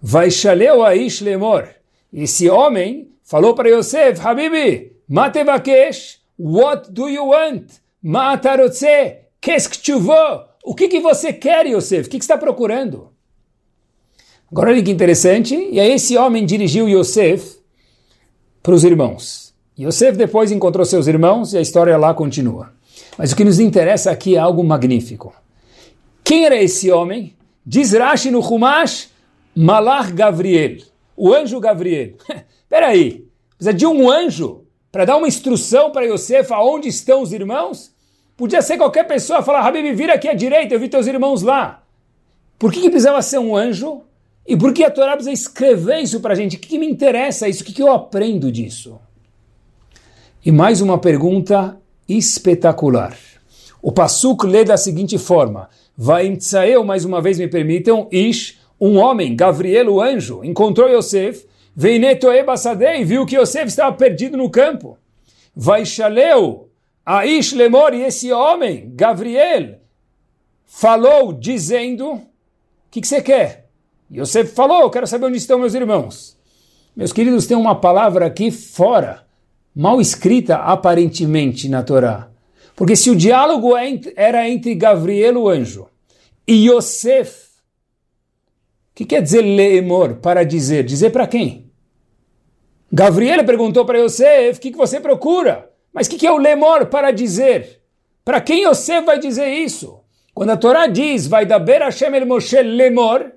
[0.00, 1.68] Vaishaleu Aish Lemor.
[2.12, 7.64] Esse homem falou para Yosef, Habibi, Matevakesh, what do you want?
[8.02, 9.82] Maatarotse, Kesk
[10.64, 12.08] o que, que você quer, Yosef?
[12.08, 13.10] O que, que está procurando?
[14.50, 15.54] Agora olha que interessante.
[15.54, 17.58] E aí esse homem dirigiu Yosef
[18.62, 19.52] para os irmãos.
[19.78, 22.72] Yosef depois encontrou seus irmãos e a história lá continua.
[23.18, 25.34] Mas o que nos interessa aqui é algo magnífico.
[26.24, 27.36] Quem era esse homem?
[27.66, 29.10] Diz Rashi no Humash,
[29.54, 30.78] Malach Gabriel,
[31.14, 32.14] o anjo Gabriel.
[32.70, 37.93] Peraí, precisa de um anjo para dar uma instrução para Yosef aonde estão os irmãos?
[38.36, 41.82] Podia ser qualquer pessoa falar, Habib, vira aqui à direita, eu vi teus irmãos lá.
[42.58, 44.02] Por que, que precisava ser um anjo?
[44.46, 46.56] E por que a Torá precisa escrever isso para a gente?
[46.56, 47.62] O que, que, me interessa isso?
[47.62, 48.98] O que, que eu aprendo disso?
[50.44, 53.16] E mais uma pergunta espetacular.
[53.80, 59.34] O Passuk lê da seguinte forma: Vaimtsaeu, mais uma vez me permitam, Ish, um homem,
[59.34, 64.98] Gabriel, o anjo, encontrou Yosef, Veinetoe Basadei, viu que Yosef estava perdido no campo.
[65.56, 66.63] Vaishaleu,
[67.04, 69.78] Aish Lemor, e esse homem, Gabriel,
[70.64, 72.22] falou dizendo: O
[72.90, 73.68] que, que você quer?
[74.12, 76.36] Yosef falou: Eu quero saber onde estão meus irmãos.
[76.96, 79.26] Meus queridos, tem uma palavra aqui fora,
[79.74, 82.30] mal escrita aparentemente na Torá.
[82.76, 85.88] Porque se o diálogo é era entre Gabriel, o anjo,
[86.46, 87.44] e Yosef,
[88.92, 90.16] o que quer dizer lemor?
[90.16, 90.84] Para dizer.
[90.84, 91.70] Dizer para quem?
[92.92, 95.73] Gabriel perguntou para Yosef, o que, que você procura?
[95.94, 97.80] Mas o que, que é o lemor para dizer?
[98.24, 100.00] Para quem Yosef vai dizer isso?
[100.34, 103.30] Quando a Torá diz, vai dar ber Hashem el Moshe lemor,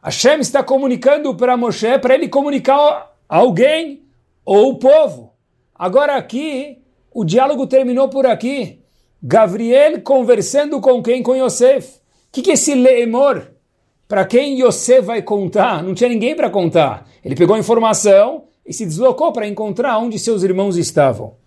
[0.00, 4.04] Hashem está comunicando para Moshe, para ele comunicar a alguém
[4.44, 5.32] ou o povo.
[5.74, 6.78] Agora aqui,
[7.12, 8.80] o diálogo terminou por aqui.
[9.20, 11.22] Gabriel conversando com quem?
[11.22, 11.96] Com Yosef.
[11.96, 13.50] O que, que é esse lemor?
[14.06, 15.82] Para quem Yosef vai contar?
[15.82, 17.08] Não tinha ninguém para contar.
[17.24, 21.41] Ele pegou a informação e se deslocou para encontrar onde seus irmãos estavam.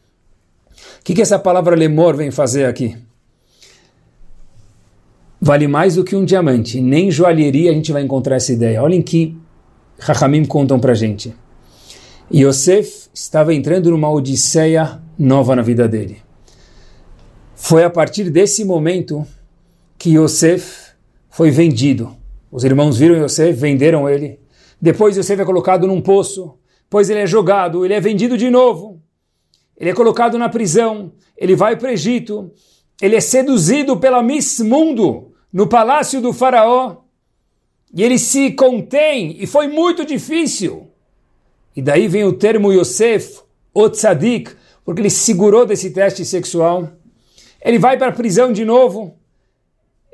[1.06, 2.98] Que, que essa palavra lemor vem fazer aqui?
[5.40, 6.82] Vale mais do que um diamante.
[6.82, 8.84] Nem joalheria a gente vai encontrar essa ideia.
[8.84, 9.38] Olhem que
[9.98, 11.34] Rahamim contam para gente.
[12.34, 16.18] Yosef estava entrando numa odisseia nova na vida dele.
[17.56, 19.26] Foi a partir desse momento
[19.98, 20.92] que Yosef
[21.30, 22.14] foi vendido
[22.56, 24.40] os irmãos viram Yosef, venderam ele.
[24.82, 26.54] Depois Yosef é colocado num poço.
[26.84, 29.02] Depois ele é jogado, ele é vendido de novo.
[29.78, 31.12] Ele é colocado na prisão.
[31.38, 32.52] Ele vai para o Egito.
[33.02, 36.98] Ele é seduzido pela Miss Mundo no palácio do faraó.
[37.94, 39.36] E ele se contém.
[39.40, 40.88] E foi muito difícil.
[41.76, 43.42] E daí vem o termo Yosef,
[43.74, 44.52] o tzadik,
[44.86, 46.90] porque ele segurou desse teste sexual.
[47.62, 49.18] Ele vai para a prisão de novo.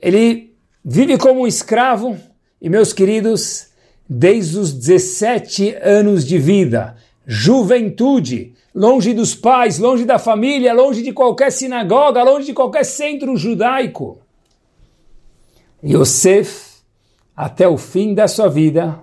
[0.01, 2.17] Ele vive como um escravo.
[2.59, 3.67] E meus queridos,
[4.07, 6.95] desde os 17 anos de vida,
[7.25, 13.35] juventude, longe dos pais, longe da família, longe de qualquer sinagoga, longe de qualquer centro
[13.35, 14.19] judaico.
[15.83, 16.81] Yosef,
[17.35, 18.99] até o fim da sua vida,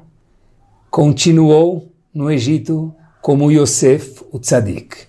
[0.90, 5.06] continuou no Egito como Yosef o Tzadik.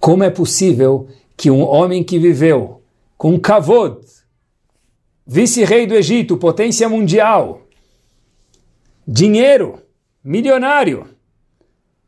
[0.00, 2.82] Como é possível que um homem que viveu
[3.16, 4.00] com kavod,
[5.26, 7.62] vice-rei do Egito, potência mundial,
[9.06, 9.80] dinheiro,
[10.22, 11.06] milionário,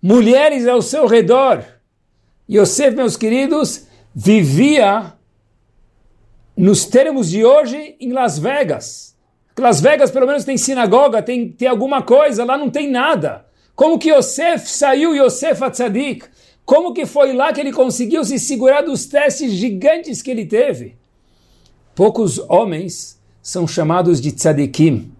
[0.03, 1.76] mulheres ao seu redor.
[2.49, 5.15] Yosef, meus queridos, vivia
[6.57, 9.15] nos termos de hoje em Las Vegas.
[9.59, 13.47] Las Vegas pelo menos tem sinagoga, tem, tem alguma coisa, lá não tem nada.
[13.75, 16.27] Como que Yosef saiu, Yosef Atzadik?
[16.65, 20.97] Como que foi lá que ele conseguiu se segurar dos testes gigantes que ele teve?
[21.95, 25.13] Poucos homens são chamados de tzadikim,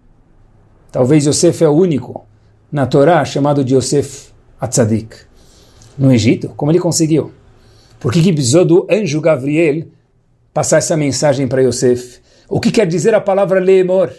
[0.91, 2.25] Talvez Yosef é o único
[2.71, 5.26] na Torá chamado de Yosef Atzadik.
[5.97, 7.31] No Egito, como ele conseguiu?
[7.99, 9.87] Por que, que precisou do anjo Gabriel
[10.53, 12.19] passar essa mensagem para Yosef?
[12.47, 14.13] O que quer dizer a palavra Lemor?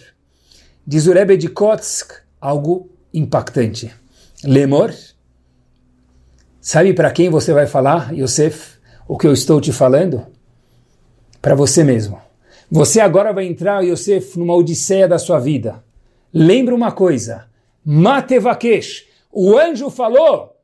[0.87, 3.95] Diz o Rebbe de Kotsk algo impactante.
[4.45, 4.93] Lemor,
[6.61, 10.27] sabe para quem você vai falar, Yosef, o que eu estou te falando?
[11.41, 12.21] Para você mesmo.
[12.71, 15.83] Você agora vai entrar, Yosef, numa odisseia da sua vida.
[16.35, 17.47] Lembra uma coisa,
[17.85, 20.58] Matevakesh, o anjo falou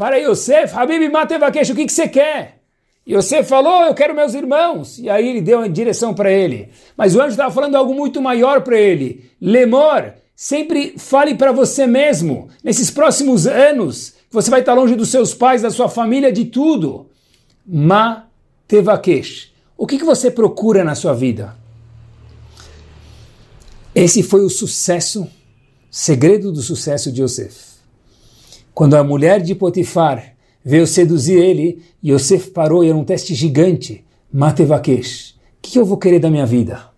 [0.00, 2.62] para Yosef, Habib Matevakesh, o que, que você quer?
[3.06, 4.98] Yosef falou, eu quero meus irmãos.
[4.98, 6.70] E aí ele deu a direção para ele.
[6.96, 9.30] Mas o anjo estava falando algo muito maior para ele.
[9.38, 15.34] Lemor, sempre fale para você mesmo, nesses próximos anos, você vai estar longe dos seus
[15.34, 17.10] pais, da sua família, de tudo.
[17.66, 18.24] Ma
[18.66, 19.52] tevakesh.
[19.76, 21.54] O que, que você procura na sua vida?
[23.94, 25.28] Esse foi o sucesso,
[25.90, 27.69] segredo do sucesso de Yosef.
[28.80, 34.06] Quando a mulher de Potifar veio seduzir ele, Yosef parou e era um teste gigante.
[34.32, 35.32] Matevakesh.
[35.32, 36.88] O que eu vou querer da minha vida?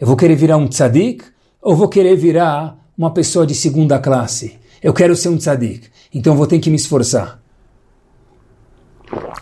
[0.00, 1.26] Eu vou querer virar um tzadik
[1.60, 4.58] ou vou querer virar uma pessoa de segunda classe?
[4.82, 7.38] Eu quero ser um tzadik, então vou ter que me esforçar.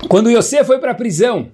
[0.08, 1.52] quando Yosef foi para a prisão,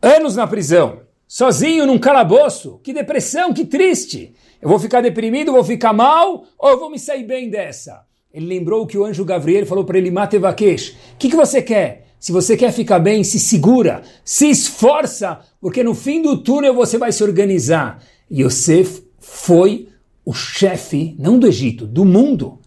[0.00, 4.34] anos na prisão, sozinho num calabouço, que depressão, que triste.
[4.58, 8.08] Eu vou ficar deprimido, vou ficar mal, ou eu vou me sair bem dessa?
[8.32, 12.06] Ele lembrou que o anjo Gabriel falou para ele, Matevakesh, o que, que você quer?
[12.20, 16.96] Se você quer ficar bem, se segura, se esforça, porque no fim do túnel você
[16.96, 18.00] vai se organizar.
[18.30, 19.88] Yosef foi
[20.24, 22.58] o chefe, não do Egito, do mundo.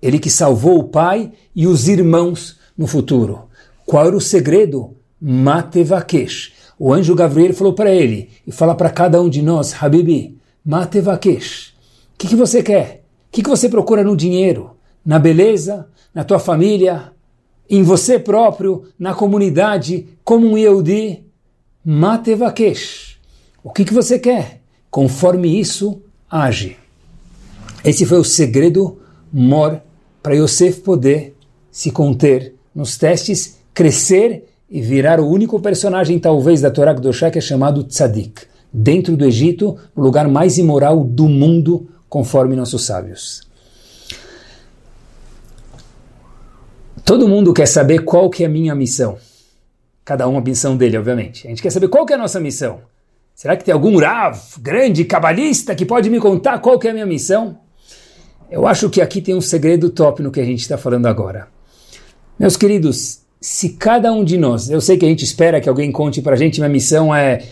[0.00, 3.48] Ele que salvou o pai e os irmãos no futuro.
[3.84, 4.96] Qual era o segredo?
[5.20, 6.52] Matevakesh.
[6.78, 11.68] O anjo Gabriel falou para ele, e fala para cada um de nós, Habibi, Matevakesh.
[12.14, 13.04] O que, que você quer?
[13.28, 14.76] O que, que você procura no dinheiro?
[15.04, 15.88] Na beleza?
[16.14, 17.12] Na tua família?
[17.68, 18.84] Em você próprio?
[18.98, 20.08] Na comunidade?
[20.24, 21.24] Como um Yehudi?
[21.84, 23.18] Matevakesh.
[23.62, 24.60] O que, que você quer?
[24.90, 26.76] Conforme isso, age.
[27.84, 29.00] Esse foi o segredo
[29.32, 29.80] mor
[30.22, 31.34] para Yosef poder
[31.70, 37.38] se conter nos testes, crescer e virar o único personagem, talvez, da Torá Kedoshá que
[37.38, 43.42] é chamado Tzadik, dentro do Egito, o lugar mais imoral do mundo, conforme nossos sábios.
[47.04, 49.18] Todo mundo quer saber qual que é a minha missão.
[50.04, 51.46] Cada um a missão dele, obviamente.
[51.46, 52.80] A gente quer saber qual que é a nossa missão.
[53.34, 56.94] Será que tem algum Rav, grande, cabalista, que pode me contar qual que é a
[56.94, 57.58] minha missão?
[58.50, 61.48] Eu acho que aqui tem um segredo top no que a gente está falando agora.
[62.38, 65.90] Meus queridos, se cada um de nós, eu sei que a gente espera que alguém
[65.90, 67.42] conte para a gente, minha missão é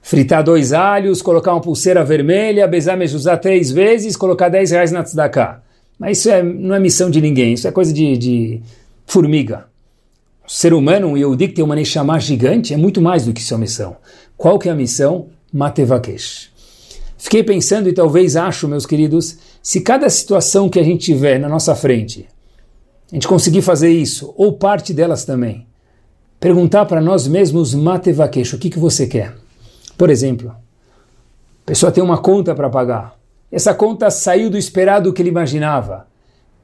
[0.00, 5.02] fritar dois alhos, colocar uma pulseira vermelha, besar mezuzá três vezes, colocar 10 reais na
[5.02, 5.62] tzedakah.
[5.98, 8.62] Mas isso é, não é missão de ninguém, isso é coisa de, de
[9.04, 9.66] formiga.
[10.46, 13.42] O ser humano, um Yehudi que tem uma Neshama gigante, é muito mais do que
[13.42, 13.96] sua missão.
[14.36, 15.26] Qual que é a missão?
[15.52, 16.50] Matevakesh.
[17.18, 21.48] Fiquei pensando e talvez acho, meus queridos, se cada situação que a gente tiver na
[21.48, 22.28] nossa frente,
[23.10, 25.66] a gente conseguir fazer isso, ou parte delas também,
[26.38, 29.34] perguntar para nós mesmos, Matevakesh, o que, que você quer?
[29.96, 33.17] Por exemplo, a pessoa tem uma conta para pagar.
[33.50, 36.06] Essa conta saiu do esperado que ele imaginava.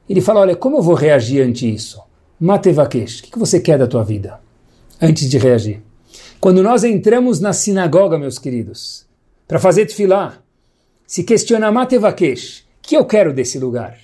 [0.07, 1.99] Ele fala, olha, como eu vou reagir ante isso?
[2.39, 4.39] Matevakesh, o que, você quer da tua vida?
[5.01, 5.81] Antes de reagir.
[6.39, 9.07] Quando nós entramos na sinagoga, meus queridos,
[9.47, 10.37] para fazer tefilá,
[11.07, 13.97] se questiona Matevakesh, o que eu quero desse lugar?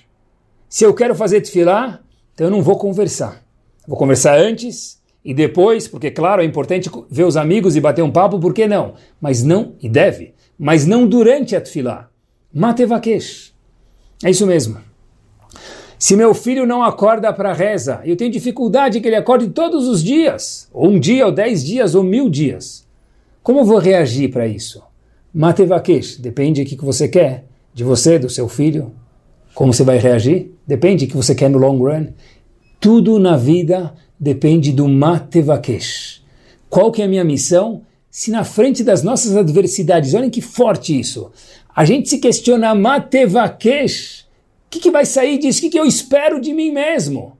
[0.68, 2.00] Se eu quero fazer tefilá,
[2.34, 3.42] então eu não vou conversar.
[3.86, 8.10] Vou conversar antes e depois, porque claro, é importante ver os amigos e bater um
[8.10, 8.94] papo, por que não?
[9.20, 12.11] Mas não, e deve, mas não durante a tefilá.
[12.54, 13.52] Matevakesh.
[14.22, 14.78] É isso mesmo.
[15.98, 20.02] Se meu filho não acorda para reza, eu tenho dificuldade que ele acorde todos os
[20.02, 22.86] dias, ou um dia, ou dez dias, ou mil dias.
[23.42, 24.82] Como vou reagir para isso?
[25.32, 28.92] Matevakesh, depende do que você quer, de você, do seu filho.
[29.54, 30.52] Como você vai reagir?
[30.66, 32.08] Depende do que você quer no long run.
[32.78, 36.22] Tudo na vida depende do Matevakesh.
[36.68, 37.82] Qual que é a minha missão?
[38.10, 41.30] Se na frente das nossas adversidades, olhem que forte isso,
[41.74, 44.22] a gente se questiona Matevakesh,
[44.66, 45.58] o que, que vai sair disso?
[45.58, 47.36] O que, que eu espero de mim mesmo?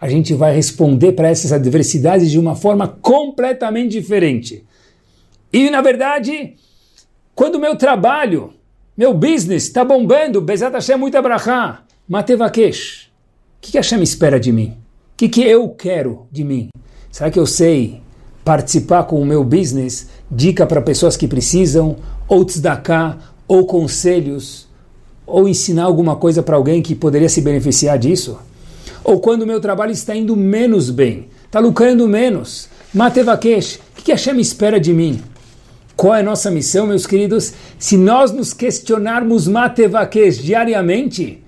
[0.00, 4.64] A gente vai responder para essas adversidades de uma forma completamente diferente.
[5.52, 6.54] E, na verdade,
[7.34, 8.52] quando meu trabalho,
[8.96, 13.06] meu business está bombando, Bezat Hashem muito abrahá, Matevakesh,
[13.58, 14.76] o que, que Hashem espera de mim?
[15.14, 16.68] O que, que eu quero de mim?
[17.10, 18.02] Será que eu sei
[18.44, 21.96] participar com o meu business, dica para pessoas que precisam,
[22.28, 24.66] ou tzedakah, ou conselhos,
[25.26, 28.38] ou ensinar alguma coisa para alguém que poderia se beneficiar disso?
[29.02, 34.02] Ou quando o meu trabalho está indo menos bem, está lucrando menos, Matevakesh, o que,
[34.04, 35.22] que Hashem espera de mim?
[35.96, 37.54] Qual é a nossa missão, meus queridos?
[37.78, 41.42] Se nós nos questionarmos Matevakesh diariamente,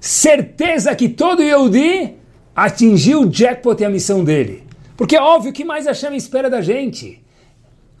[0.00, 2.14] certeza que todo Yehudi
[2.54, 4.62] atingiu o jackpot e a missão dele.
[4.96, 7.22] Porque é óbvio que mais Hashem espera da gente.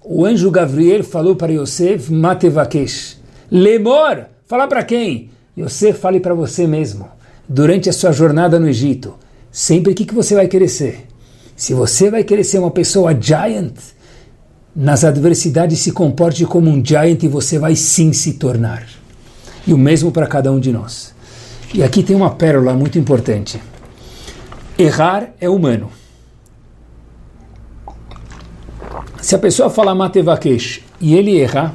[0.02, 3.17] O anjo Gabriel falou para Yosef, Matevakesh.
[3.50, 5.30] Lemor, falar para quem?
[5.56, 7.08] Yosef, fale para você mesmo.
[7.48, 9.14] Durante a sua jornada no Egito,
[9.50, 11.06] sempre o que, que você vai querer ser?
[11.56, 13.74] Se você vai querer ser uma pessoa giant,
[14.76, 18.86] nas adversidades se comporte como um giant e você vai sim se tornar.
[19.66, 21.14] E o mesmo para cada um de nós.
[21.74, 23.60] E aqui tem uma pérola muito importante.
[24.78, 25.90] Errar é humano.
[29.20, 31.74] Se a pessoa falar Matevakesh e ele errar,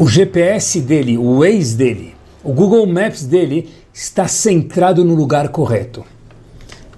[0.00, 6.04] o GPS dele, o Waze dele, o Google Maps dele está centrado no lugar correto.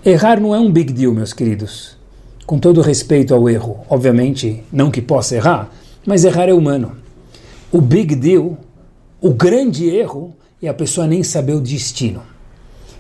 [0.05, 2.01] Errar não é um big deal, meus queridos
[2.53, 5.71] com todo respeito ao erro, obviamente, não que possa errar,
[6.05, 6.97] mas errar é humano.
[7.71, 8.59] O big deal,
[9.21, 12.23] o grande erro, é a pessoa nem saber o destino.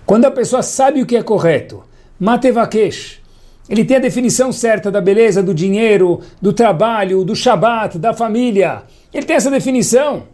[0.07, 1.83] Quando a pessoa sabe o que é correto,
[2.19, 3.21] Matevakesh.
[3.69, 8.83] Ele tem a definição certa da beleza, do dinheiro, do trabalho, do Shabat, da família.
[9.15, 10.25] Ele tem essa definição.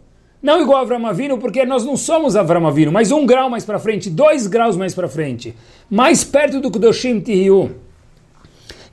[0.41, 3.65] Não igual a Avram Avinu, porque nós não somos Avram Avinu, mas um grau mais
[3.65, 5.53] para frente, dois graus mais para frente,
[5.89, 7.71] mais perto do Kudoshim Tihiu.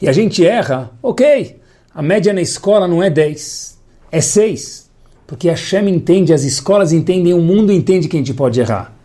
[0.03, 1.57] E a gente erra, ok,
[1.95, 3.79] a média na escola não é 10,
[4.11, 4.91] é 6,
[5.25, 8.96] porque a Shem entende, as escolas entendem, o mundo entende que a gente pode errar.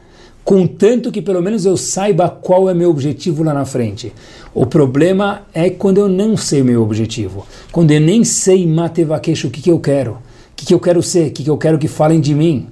[0.43, 4.11] Contanto que pelo menos eu saiba qual é meu objetivo lá na frente.
[4.53, 9.51] O problema é quando eu não sei meu objetivo, quando eu nem sei matevaqueixo o
[9.51, 10.17] que, que eu quero
[10.61, 12.67] que, que eu quero ser, o que, que eu quero que falem de mim.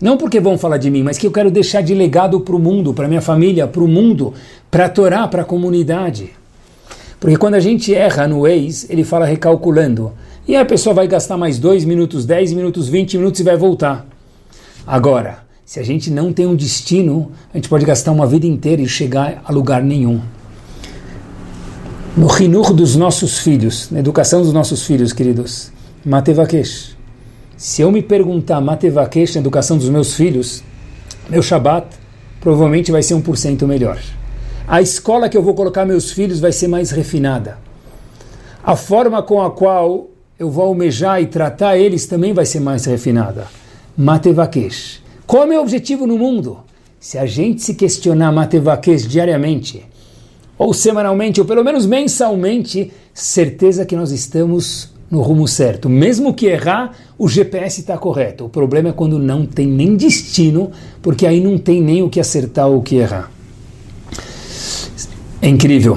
[0.00, 2.58] Não porque vão falar de mim, mas que eu quero deixar de legado para o
[2.58, 4.32] mundo, para minha família, para o mundo,
[4.70, 6.30] para a Torá, para a comunidade.
[7.18, 10.12] Porque quando a gente erra no ex, ele fala recalculando.
[10.46, 14.06] E a pessoa vai gastar mais 2 minutos, 10 minutos, 20 minutos e vai voltar.
[14.84, 15.38] Agora,
[15.72, 18.86] se a gente não tem um destino, a gente pode gastar uma vida inteira e
[18.86, 20.20] chegar a lugar nenhum.
[22.14, 25.72] No rinur dos nossos filhos, na educação dos nossos filhos, queridos,
[26.04, 26.94] Matevakesh.
[27.56, 30.62] Se eu me perguntar Matevakesh na educação dos meus filhos,
[31.30, 31.86] meu Shabat
[32.38, 33.98] provavelmente vai ser 1% melhor.
[34.68, 37.56] A escola que eu vou colocar meus filhos vai ser mais refinada.
[38.62, 42.84] A forma com a qual eu vou almejar e tratar eles também vai ser mais
[42.84, 43.46] refinada.
[43.96, 45.01] Matevakesh.
[45.32, 46.58] Qual é o meu objetivo no mundo?
[47.00, 49.82] Se a gente se questionar Matevakesh diariamente,
[50.58, 55.88] ou semanalmente, ou pelo menos mensalmente, certeza que nós estamos no rumo certo.
[55.88, 58.44] Mesmo que errar, o GPS está correto.
[58.44, 60.70] O problema é quando não tem nem destino,
[61.00, 63.32] porque aí não tem nem o que acertar ou o que errar.
[65.40, 65.96] É incrível.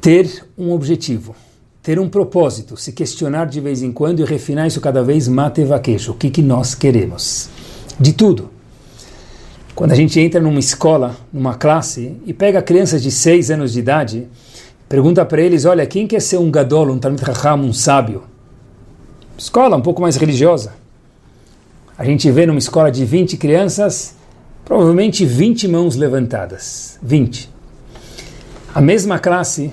[0.00, 1.34] Ter um objetivo,
[1.82, 5.66] ter um propósito, se questionar de vez em quando e refinar isso cada vez mate.
[6.08, 7.57] O que, que nós queremos?
[7.98, 8.50] De tudo.
[9.74, 13.78] Quando a gente entra numa escola, numa classe, e pega crianças de 6 anos de
[13.78, 14.28] idade,
[14.88, 18.22] Pergunta para eles, olha, quem quer ser um gadol, um talmid raham, um sábio?
[19.36, 20.72] Escola um pouco mais religiosa.
[21.96, 24.14] A gente vê numa escola de 20 crianças,
[24.64, 26.98] provavelmente 20 mãos levantadas.
[27.02, 27.50] 20.
[28.74, 29.70] A mesma classe,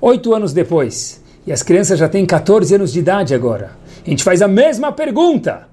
[0.00, 3.70] oito anos depois, e as crianças já têm 14 anos de idade agora.
[4.04, 5.68] A gente faz a mesma pergunta.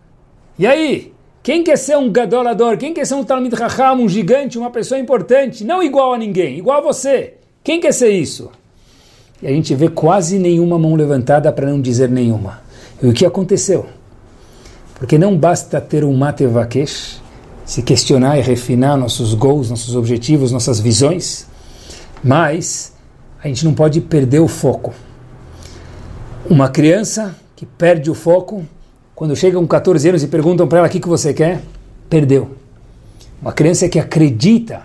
[0.60, 1.12] E aí?
[1.46, 2.76] Quem quer ser um gadolador?
[2.76, 5.64] Quem quer ser um talmid raham, um gigante, uma pessoa importante?
[5.64, 7.36] Não igual a ninguém, igual a você.
[7.64, 8.50] Quem quer ser isso?
[9.46, 12.62] e a gente vê quase nenhuma mão levantada para não dizer nenhuma.
[13.00, 13.86] E o que aconteceu?
[14.96, 17.22] Porque não basta ter um matevakesh,
[17.64, 21.46] se questionar e refinar nossos goals, nossos objetivos, nossas visões,
[22.24, 22.94] mas
[23.44, 24.96] a gente não pode perder o foco.
[26.50, 28.66] Uma criança que perde o foco,
[29.16, 31.62] quando chega com 14 anos e perguntam para ela o que, que você quer,
[32.10, 32.50] perdeu.
[33.42, 34.84] Uma criança que acredita,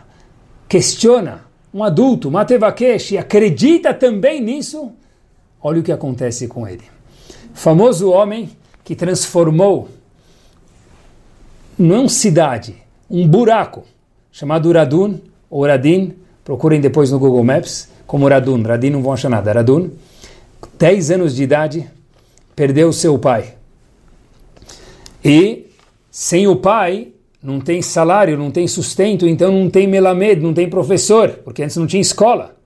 [0.68, 1.41] questiona,
[1.74, 4.93] um adulto, Matevakesh, acredita também nisso,
[5.61, 6.85] olha o que acontece com ele.
[7.53, 8.51] Famoso homem
[8.85, 9.89] que transformou
[11.76, 12.76] não cidade,
[13.11, 13.85] um buraco,
[14.31, 15.18] chamado Uradun,
[15.49, 16.14] ou Radin,
[16.45, 19.91] procurem depois no Google Maps, como Radun, Radin não vão achar nada, Radun,
[20.78, 21.91] 10 anos de idade,
[22.55, 23.60] perdeu seu pai.
[25.25, 25.66] E
[26.11, 27.09] sem o pai,
[27.43, 31.77] não tem salário, não tem sustento, então não tem melamed, não tem professor, porque antes
[31.77, 32.57] não tinha escola.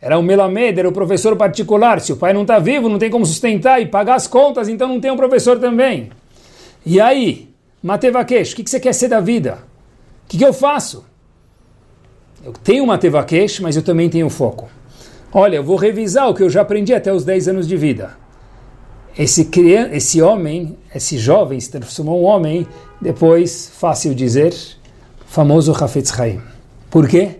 [0.00, 2.00] Era um melamed, era o professor particular.
[2.00, 4.88] Se o pai não está vivo, não tem como sustentar e pagar as contas, então
[4.88, 6.10] não tem um professor também.
[6.84, 7.48] E aí,
[7.82, 9.58] Matevakesh, o que, que você quer ser da vida?
[10.24, 11.04] O que, que eu faço?
[12.44, 14.68] Eu tenho Matevakesh, mas eu também tenho foco.
[15.32, 18.16] Olha, eu vou revisar o que eu já aprendi até os 10 anos de vida.
[19.18, 19.48] Esse,
[19.92, 22.66] esse homem, esse jovem se transformou um homem
[23.00, 24.54] depois, fácil dizer,
[25.26, 26.40] famoso Hafetz Haim.
[26.90, 27.36] Por quê?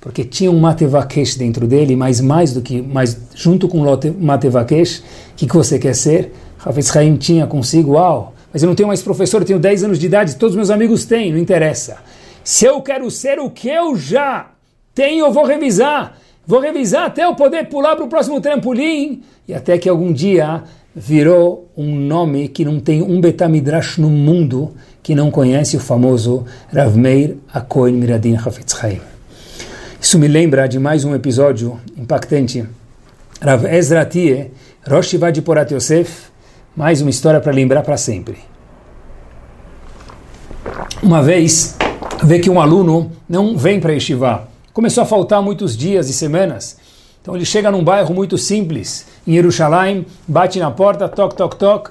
[0.00, 5.00] Porque tinha um Matevakesh dentro dele, mas mais do que, mas junto com o Matevakesh,
[5.00, 5.02] o
[5.36, 6.32] que, que você quer ser?
[6.64, 9.98] Hafetz Haim tinha consigo, uau, mas eu não tenho mais professor, eu tenho 10 anos
[9.98, 11.98] de idade, todos meus amigos têm, não interessa.
[12.42, 14.50] Se eu quero ser o que eu já
[14.94, 16.18] tenho, eu vou revisar.
[16.46, 20.64] Vou revisar até eu poder pular para o próximo trampolim e até que algum dia
[20.94, 24.72] virou um nome que não tem um Betamidrash no mundo
[25.02, 29.00] que não conhece o famoso Rav Meir Akoin Miradin Hafetz Chaim.
[30.00, 32.64] Isso me lembra de mais um episódio impactante.
[33.40, 34.50] Rav Ezra Tie,
[34.88, 36.30] Rosh Yvad Porat Yosef,
[36.76, 38.38] mais uma história para lembrar para sempre.
[41.02, 41.76] Uma vez,
[42.22, 44.48] vê que um aluno não vem para Yeshiva.
[44.72, 46.76] Começou a faltar muitos dias e semanas.
[47.20, 51.90] Então ele chega num bairro muito simples, em Jerusalém, bate na porta, toc, toc, toc,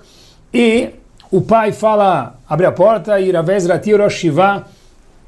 [0.53, 0.89] e
[1.31, 4.25] o pai fala, abre a porta, e Ravez Rati Rosh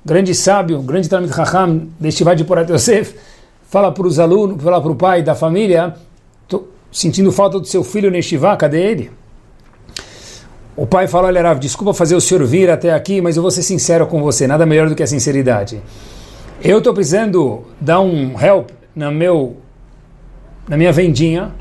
[0.05, 3.15] grande sábio, grande Talmud Chacham de Shiva de Porat Yosef,
[3.69, 5.95] fala para os alunos, fala para o pai da família,
[6.47, 9.11] tô sentindo falta do seu filho Neshivá, cadê ele?
[10.75, 13.51] O pai fala, olha Rav, desculpa fazer o senhor vir até aqui, mas eu vou
[13.51, 15.81] ser sincero com você, nada melhor do que a sinceridade.
[16.61, 19.57] Eu estou precisando dar um help na, meu,
[20.67, 21.51] na minha vendinha,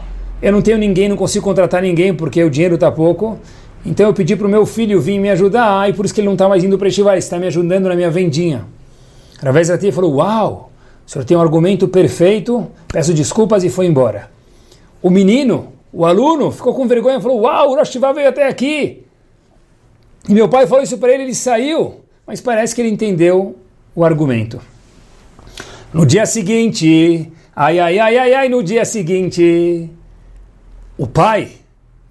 [0.43, 3.38] eu não tenho ninguém, não consigo contratar ninguém porque o dinheiro está pouco,
[3.86, 6.26] então eu pedi para o meu filho vir me ajudar, e por isso que ele
[6.26, 8.66] não está mais indo para Estivar, está me ajudando na minha vendinha.
[9.36, 10.72] Através da tia falou, uau,
[11.07, 14.30] o senhor tem um argumento perfeito, peço desculpas e foi embora.
[15.01, 19.05] O menino, o aluno, ficou com vergonha e falou, uau, o Rosh veio até aqui.
[20.28, 23.57] E meu pai falou isso para ele, ele saiu, mas parece que ele entendeu
[23.95, 24.61] o argumento.
[25.93, 29.90] No dia seguinte, ai, ai, ai, ai, ai, no dia seguinte,
[31.03, 31.51] o pai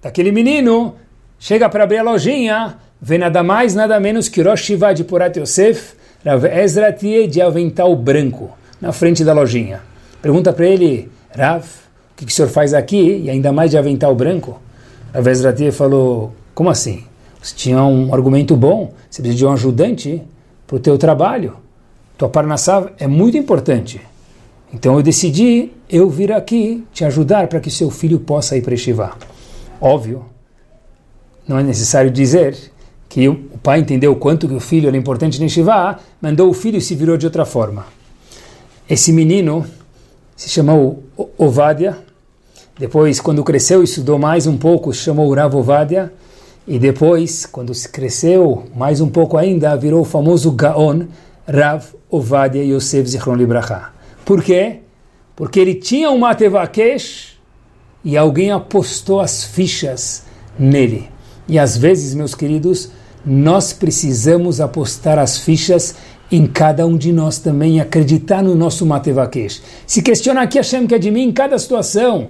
[0.02, 0.96] daquele menino
[1.38, 5.34] chega para abrir a lojinha, vê nada mais, nada menos que Rosh Shiva de Porat
[5.34, 9.80] Yosef, Rav Ezra Tie de avental branco, na frente da lojinha.
[10.20, 13.78] Pergunta para ele, Rav, o que, que o senhor faz aqui, e ainda mais de
[13.78, 14.60] avental branco?
[15.14, 17.04] Rav Ezra Tie falou, como assim?
[17.40, 20.22] Você tinha um argumento bom, você precisa de um ajudante
[20.66, 21.56] para o teu trabalho.
[22.18, 24.02] Tua parnassá é muito importante.
[24.70, 28.74] Então eu decidi eu vir aqui te ajudar para que seu filho possa ir para
[28.74, 29.12] Shiva.
[29.78, 30.24] Óbvio,
[31.46, 32.56] não é necessário dizer
[33.10, 36.54] que o pai entendeu o quanto que o filho era importante em Shiva, mandou o
[36.54, 37.84] filho e se virou de outra forma.
[38.88, 39.66] Esse menino
[40.34, 41.02] se chamou
[41.36, 41.98] Ovadia,
[42.78, 46.10] depois, quando cresceu, estudou mais um pouco, chamou Rav Ovadia,
[46.66, 51.02] e depois, quando cresceu mais um pouco ainda, virou o famoso Gaon,
[51.46, 53.90] Rav Ovadia Yosef Zichron Libracha.
[54.24, 54.78] Por quê?
[55.34, 57.38] Porque ele tinha um Matevakesh
[58.04, 60.24] e alguém apostou as fichas
[60.58, 61.08] nele.
[61.48, 62.90] E às vezes, meus queridos,
[63.24, 65.94] nós precisamos apostar as fichas
[66.30, 69.62] em cada um de nós também, acreditar no nosso Matevakesh.
[69.86, 72.28] Se questionar que é de mim em cada situação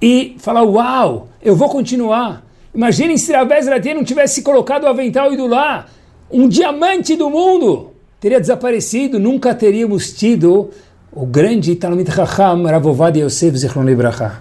[0.00, 2.44] e falar, uau, eu vou continuar.
[2.74, 5.86] Imaginem se a Bezratia não tivesse colocado o avental e do lá,
[6.30, 10.70] um diamante do mundo teria desaparecido, nunca teríamos tido
[11.12, 14.40] o grande Talmud Chacham Ravovad Yosef Zichron Libracha.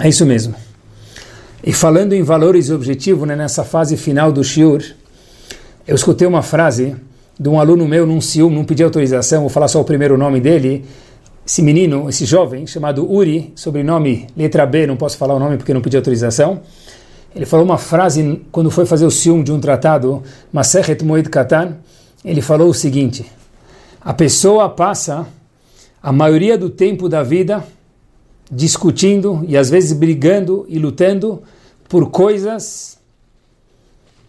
[0.00, 0.54] É isso mesmo.
[1.62, 4.82] E falando em valores e objetivo, né, nessa fase final do Shiur,
[5.86, 6.96] eu escutei uma frase
[7.38, 10.40] de um aluno meu num Sium, não pedi autorização, vou falar só o primeiro nome
[10.40, 10.84] dele.
[11.46, 15.72] Esse menino, esse jovem, chamado Uri, sobrenome letra B, não posso falar o nome porque
[15.72, 16.60] não pedi autorização.
[17.34, 21.76] Ele falou uma frase quando foi fazer o Sium de um tratado, Masechet Moed Katan.
[22.24, 23.26] Ele falou o seguinte:
[24.04, 25.26] a pessoa passa
[26.02, 27.66] a maioria do tempo da vida
[28.50, 31.42] discutindo e às vezes brigando e lutando
[31.88, 32.98] por coisas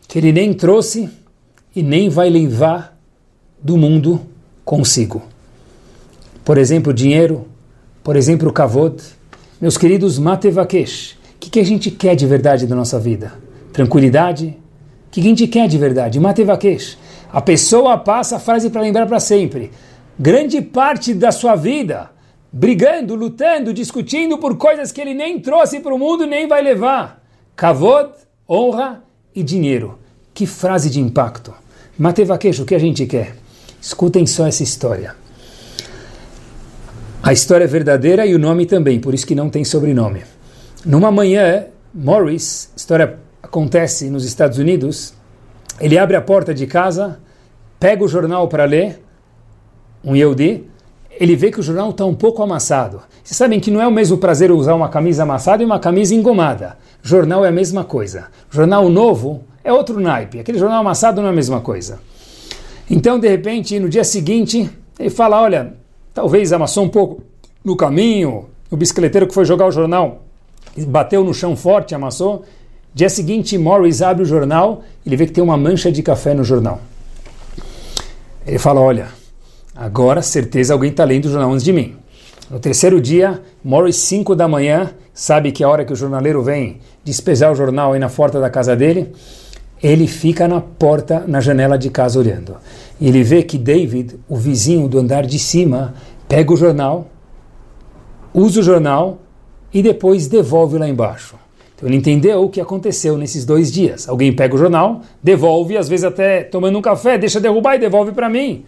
[0.07, 1.09] que ele nem trouxe
[1.75, 2.97] e nem vai levar
[3.61, 4.21] do mundo
[4.63, 5.21] consigo.
[6.45, 7.45] Por exemplo, dinheiro,
[8.01, 9.01] por exemplo, kavod.
[9.59, 13.33] Meus queridos Matevakesh, o que, que, a gente quer de verdade da nossa vida?
[13.73, 14.57] Tranquilidade?
[15.07, 16.19] O que, que a gente quer de verdade?
[16.19, 16.97] Matevakesh.
[17.35, 19.69] A pessoa passa a frase para lembrar para sempre.
[20.17, 22.09] Grande parte da sua vida
[22.49, 27.21] brigando, lutando, discutindo por coisas que ele nem trouxe para o mundo nem vai levar.
[27.53, 28.11] Kavod,
[28.49, 29.03] honra
[29.35, 29.99] e dinheiro.
[30.33, 31.53] Que frase de impacto.
[31.99, 33.35] Matevaquejo, o que a gente quer?
[33.81, 35.13] Escutem só essa história.
[37.21, 40.23] A história é verdadeira e o nome também, por isso que não tem sobrenome.
[40.85, 45.13] Numa manhã, Morris, história acontece nos Estados Unidos,
[45.81, 47.19] ele abre a porta de casa,
[47.85, 48.99] pega o jornal para ler,
[50.03, 50.63] um Yehudi,
[51.11, 53.03] ele vê que o jornal está um pouco amassado.
[53.23, 56.15] Vocês sabem que não é o mesmo prazer usar uma camisa amassada e uma camisa
[56.15, 56.79] engomada.
[57.03, 58.25] Jornal é a mesma coisa.
[58.49, 60.39] Jornal novo é outro naipe.
[60.39, 61.99] Aquele jornal amassado não é a mesma coisa.
[62.89, 64.67] Então, de repente, no dia seguinte,
[64.97, 65.75] ele fala: Olha,
[66.11, 67.21] talvez amassou um pouco
[67.63, 68.47] no caminho.
[68.71, 70.23] O bicicleteiro que foi jogar o jornal
[70.87, 72.45] bateu no chão forte, amassou.
[72.95, 76.43] Dia seguinte, Morris abre o jornal, ele vê que tem uma mancha de café no
[76.43, 76.81] jornal.
[78.45, 79.07] Ele fala: Olha,
[79.75, 81.97] Agora, certeza, alguém está lendo o jornal antes de mim.
[82.49, 86.77] No terceiro dia, Morris, 5 da manhã, sabe que a hora que o jornaleiro vem
[87.03, 89.11] despejar o jornal aí na porta da casa dele,
[89.83, 92.55] ele fica na porta, na janela de casa olhando.
[93.01, 95.93] E ele vê que David, o vizinho do andar de cima,
[96.29, 97.07] pega o jornal,
[98.33, 99.19] usa o jornal
[99.73, 101.35] e depois devolve lá embaixo.
[101.75, 104.07] Então ele entendeu o que aconteceu nesses dois dias.
[104.07, 108.13] Alguém pega o jornal, devolve, às vezes até tomando um café, deixa derrubar e devolve
[108.13, 108.65] para mim.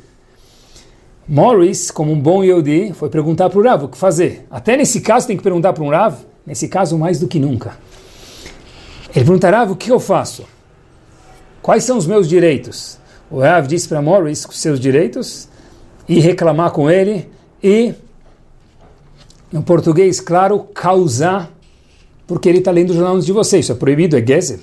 [1.28, 4.46] Morris, como um bom Yehudi, foi perguntar para o Rav o que fazer.
[4.50, 7.78] Até nesse caso tem que perguntar para um Rav, nesse caso mais do que nunca.
[9.16, 10.46] Ele pergunta, Rav, o que eu faço?
[11.62, 12.98] Quais são os meus direitos?
[13.30, 15.50] O Rav disse para Morris os seus direitos
[16.08, 17.28] e reclamar com ele
[17.62, 17.94] e
[19.52, 21.52] em português claro, causar,
[22.28, 23.60] porque ele está lendo o jornal antes de você.
[23.60, 24.60] Isso é proibido, é Gezel.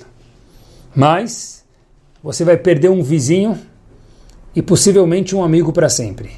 [0.95, 1.65] Mas
[2.23, 3.59] você vai perder um vizinho
[4.55, 6.31] e possivelmente um amigo para sempre.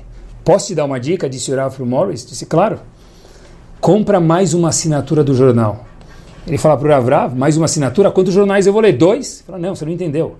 [0.43, 1.29] Posso te dar uma dica?
[1.29, 2.25] Disse o Rafa Morris.
[2.25, 2.79] Disse, claro.
[3.79, 5.85] Compra mais uma assinatura do jornal.
[6.47, 8.09] Ele fala para o Rav, mais uma assinatura?
[8.09, 8.93] Quantos jornais eu vou ler?
[8.93, 9.43] Dois?
[9.45, 10.37] Fala, não, você não entendeu.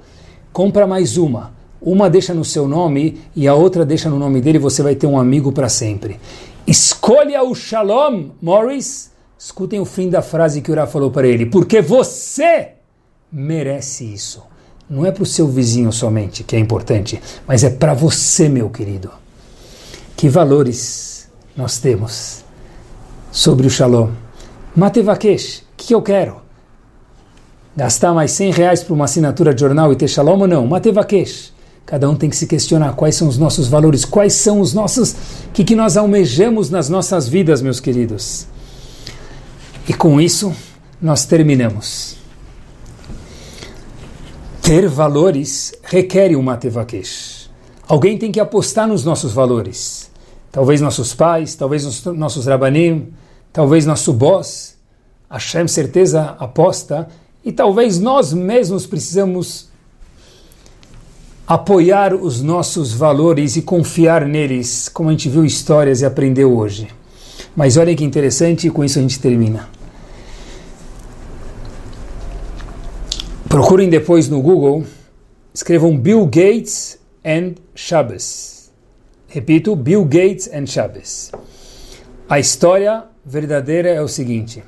[0.54, 1.52] Compra mais uma.
[1.82, 5.06] Uma deixa no seu nome e a outra deixa no nome dele, você vai ter
[5.06, 6.18] um amigo para sempre.
[6.66, 9.12] Escolha o Shalom, Morris.
[9.38, 11.46] Escutem o fim da frase que o Rav falou para ele.
[11.46, 12.70] Porque você
[13.32, 14.42] merece isso.
[14.90, 18.70] Não é para o seu vizinho somente, que é importante, mas é para você, meu
[18.70, 19.12] querido.
[20.16, 22.44] Que valores nós temos
[23.32, 24.12] sobre o Shalom?
[24.76, 26.38] Matevakesh, o que eu quero?
[27.76, 30.66] Gastar mais 100 reais para uma assinatura de jornal e ter Shalom ou não?
[30.66, 31.54] Matevakesh.
[31.86, 35.12] Cada um tem que se questionar quais são os nossos valores, quais são os nossos,
[35.12, 38.48] o que, que nós almejamos nas nossas vidas, meus queridos.
[39.88, 40.54] E com isso,
[41.02, 42.18] nós terminamos.
[44.62, 47.50] Ter valores requer uma tevakesh.
[47.88, 50.12] Alguém tem que apostar nos nossos valores.
[50.52, 53.14] Talvez nossos pais, talvez os nossos rabanim,
[53.54, 54.76] talvez nosso boss.
[55.30, 57.08] Hashem certeza aposta
[57.44, 59.70] e talvez nós mesmos precisamos
[61.48, 66.90] apoiar os nossos valores e confiar neles, como a gente viu histórias e aprendeu hoje.
[67.56, 69.77] Mas olhem que interessante, e com isso a gente termina.
[73.58, 74.86] Procurem depois no Google,
[75.52, 78.70] escrevam Bill Gates and Shabbos.
[79.28, 81.32] Repito, Bill Gates and Shabbos.
[82.30, 84.64] A história verdadeira é o seguinte: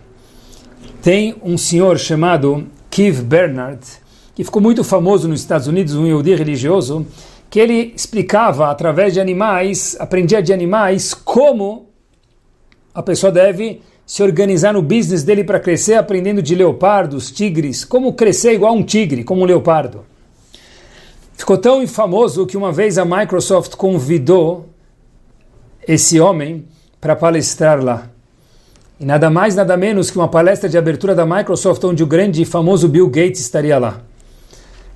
[1.04, 3.86] tem um senhor chamado Keith Bernard,
[4.34, 7.06] que ficou muito famoso nos Estados Unidos, um Yehudi religioso,
[7.48, 11.90] que ele explicava através de animais, aprendia de animais, como
[12.92, 18.14] a pessoa deve se organizar no business dele para crescer, aprendendo de leopardos, tigres, como
[18.14, 20.04] crescer igual um tigre, como um leopardo.
[21.36, 24.68] Ficou tão famoso que uma vez a Microsoft convidou
[25.88, 26.66] esse homem
[27.00, 28.10] para palestrar lá.
[29.00, 32.42] E nada mais, nada menos que uma palestra de abertura da Microsoft, onde o grande
[32.42, 34.02] e famoso Bill Gates estaria lá.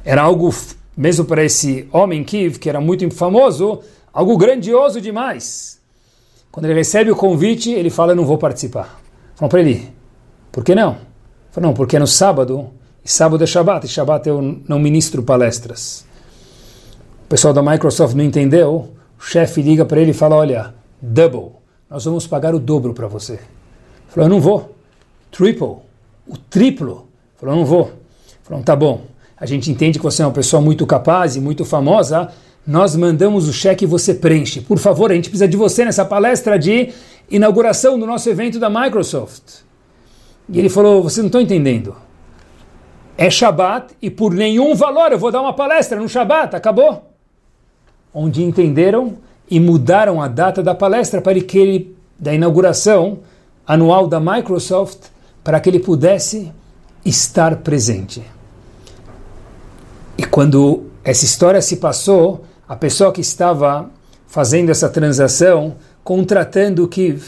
[0.03, 0.51] Era algo,
[0.97, 3.79] mesmo para esse homem Kiv, que era muito famoso,
[4.11, 5.79] algo grandioso demais.
[6.51, 9.02] Quando ele recebe o convite, ele fala: não vou participar.
[9.43, 9.89] Falam para ele:
[10.51, 10.97] Por que não?
[11.51, 12.69] Falam: Não, porque é no sábado,
[13.03, 16.05] e sábado é Shabat, e Shabat eu não ministro palestras.
[17.25, 21.51] O pessoal da Microsoft não entendeu, o chefe liga para ele e fala: Olha, double,
[21.89, 23.37] nós vamos pagar o dobro para você.
[24.07, 24.73] Falou: Eu não vou.
[25.29, 25.77] Triple,
[26.25, 27.07] o triplo.
[27.35, 27.91] Falou: Eu não vou.
[28.43, 29.01] Falou: Tá bom
[29.43, 32.29] a gente entende que você é uma pessoa muito capaz e muito famosa,
[32.65, 34.61] nós mandamos o cheque e você preenche.
[34.61, 36.93] Por favor, a gente precisa de você nessa palestra de
[37.35, 39.61] inauguração do nosso evento da Microsoft.
[40.47, 41.95] E ele falou: Vocês não estão entendendo.
[43.17, 47.09] É Shabat e por nenhum valor eu vou dar uma palestra no Shabat, acabou.
[48.13, 49.17] Onde entenderam
[49.49, 53.19] e mudaram a data da palestra para que ele, da inauguração
[53.65, 55.07] anual da Microsoft,
[55.43, 56.51] para que ele pudesse
[57.05, 58.23] estar presente.
[60.17, 63.89] E quando essa história se passou, a pessoa que estava
[64.27, 67.23] fazendo essa transação, contratando o Kiv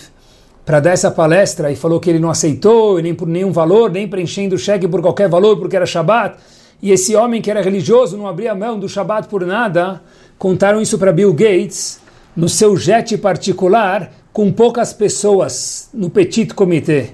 [0.65, 4.07] para dar essa palestra e falou que ele não aceitou, nem por nenhum valor, nem
[4.07, 6.37] preenchendo o cheque por qualquer valor, porque era Shabat,
[6.81, 10.01] e esse homem que era religioso não abria mão do Shabat por nada,
[10.37, 11.99] contaram isso para Bill Gates
[12.35, 17.13] no seu jet particular, com poucas pessoas no petit comité.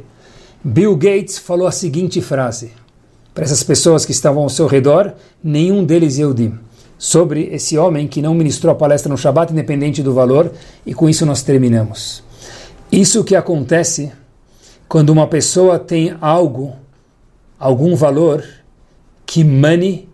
[0.63, 2.71] Bill Gates falou a seguinte frase:
[3.33, 6.57] para essas pessoas que estavam ao seu redor, nenhum deles Yehudim.
[7.03, 10.51] Sobre esse homem que não ministrou a palestra no Shabat, independente do valor,
[10.85, 12.23] e com isso nós terminamos.
[12.91, 14.11] Isso que acontece
[14.87, 16.75] quando uma pessoa tem algo,
[17.57, 18.45] algum valor,
[19.25, 20.07] que money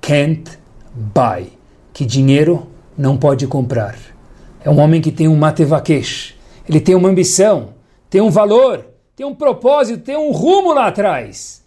[0.00, 0.58] can't
[0.92, 1.52] buy,
[1.92, 2.66] que dinheiro
[2.98, 3.96] não pode comprar.
[4.64, 6.34] É um homem que tem um matevakesh,
[6.68, 7.74] ele tem uma ambição,
[8.10, 11.62] tem um valor, tem um propósito, tem um rumo lá atrás.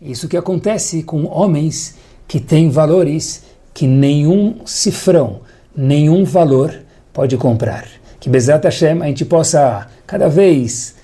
[0.00, 1.96] Isso que acontece com homens
[2.26, 3.44] que têm valores
[3.76, 5.40] que nenhum cifrão,
[5.76, 6.74] nenhum valor
[7.12, 7.86] pode comprar.
[8.18, 10.94] Que Bezat Hashem a gente possa cada vez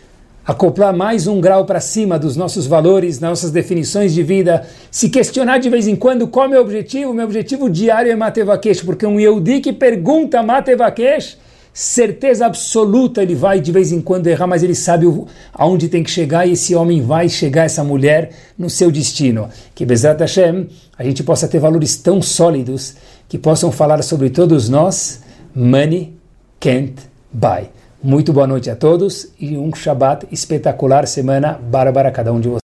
[0.43, 5.59] acoplar mais um grau para cima dos nossos valores, nossas definições de vida, se questionar
[5.59, 7.13] de vez em quando qual é o meu objetivo.
[7.13, 11.37] Meu objetivo diário é Matevakesh, porque um Yehudi que pergunta Matevakesh
[11.73, 15.07] certeza absoluta ele vai de vez em quando errar, mas ele sabe
[15.53, 19.49] aonde tem que chegar e esse homem vai chegar, essa mulher, no seu destino.
[19.75, 20.69] Que Bezat Hashem,
[20.99, 22.95] a gente possa ter valores tão sólidos
[23.29, 25.23] que possam falar sobre todos nós,
[25.55, 26.15] money
[26.61, 26.95] can't
[27.33, 27.69] buy.
[28.03, 32.61] Muito boa noite a todos e um Shabat espetacular, semana bárbara cada um de vocês.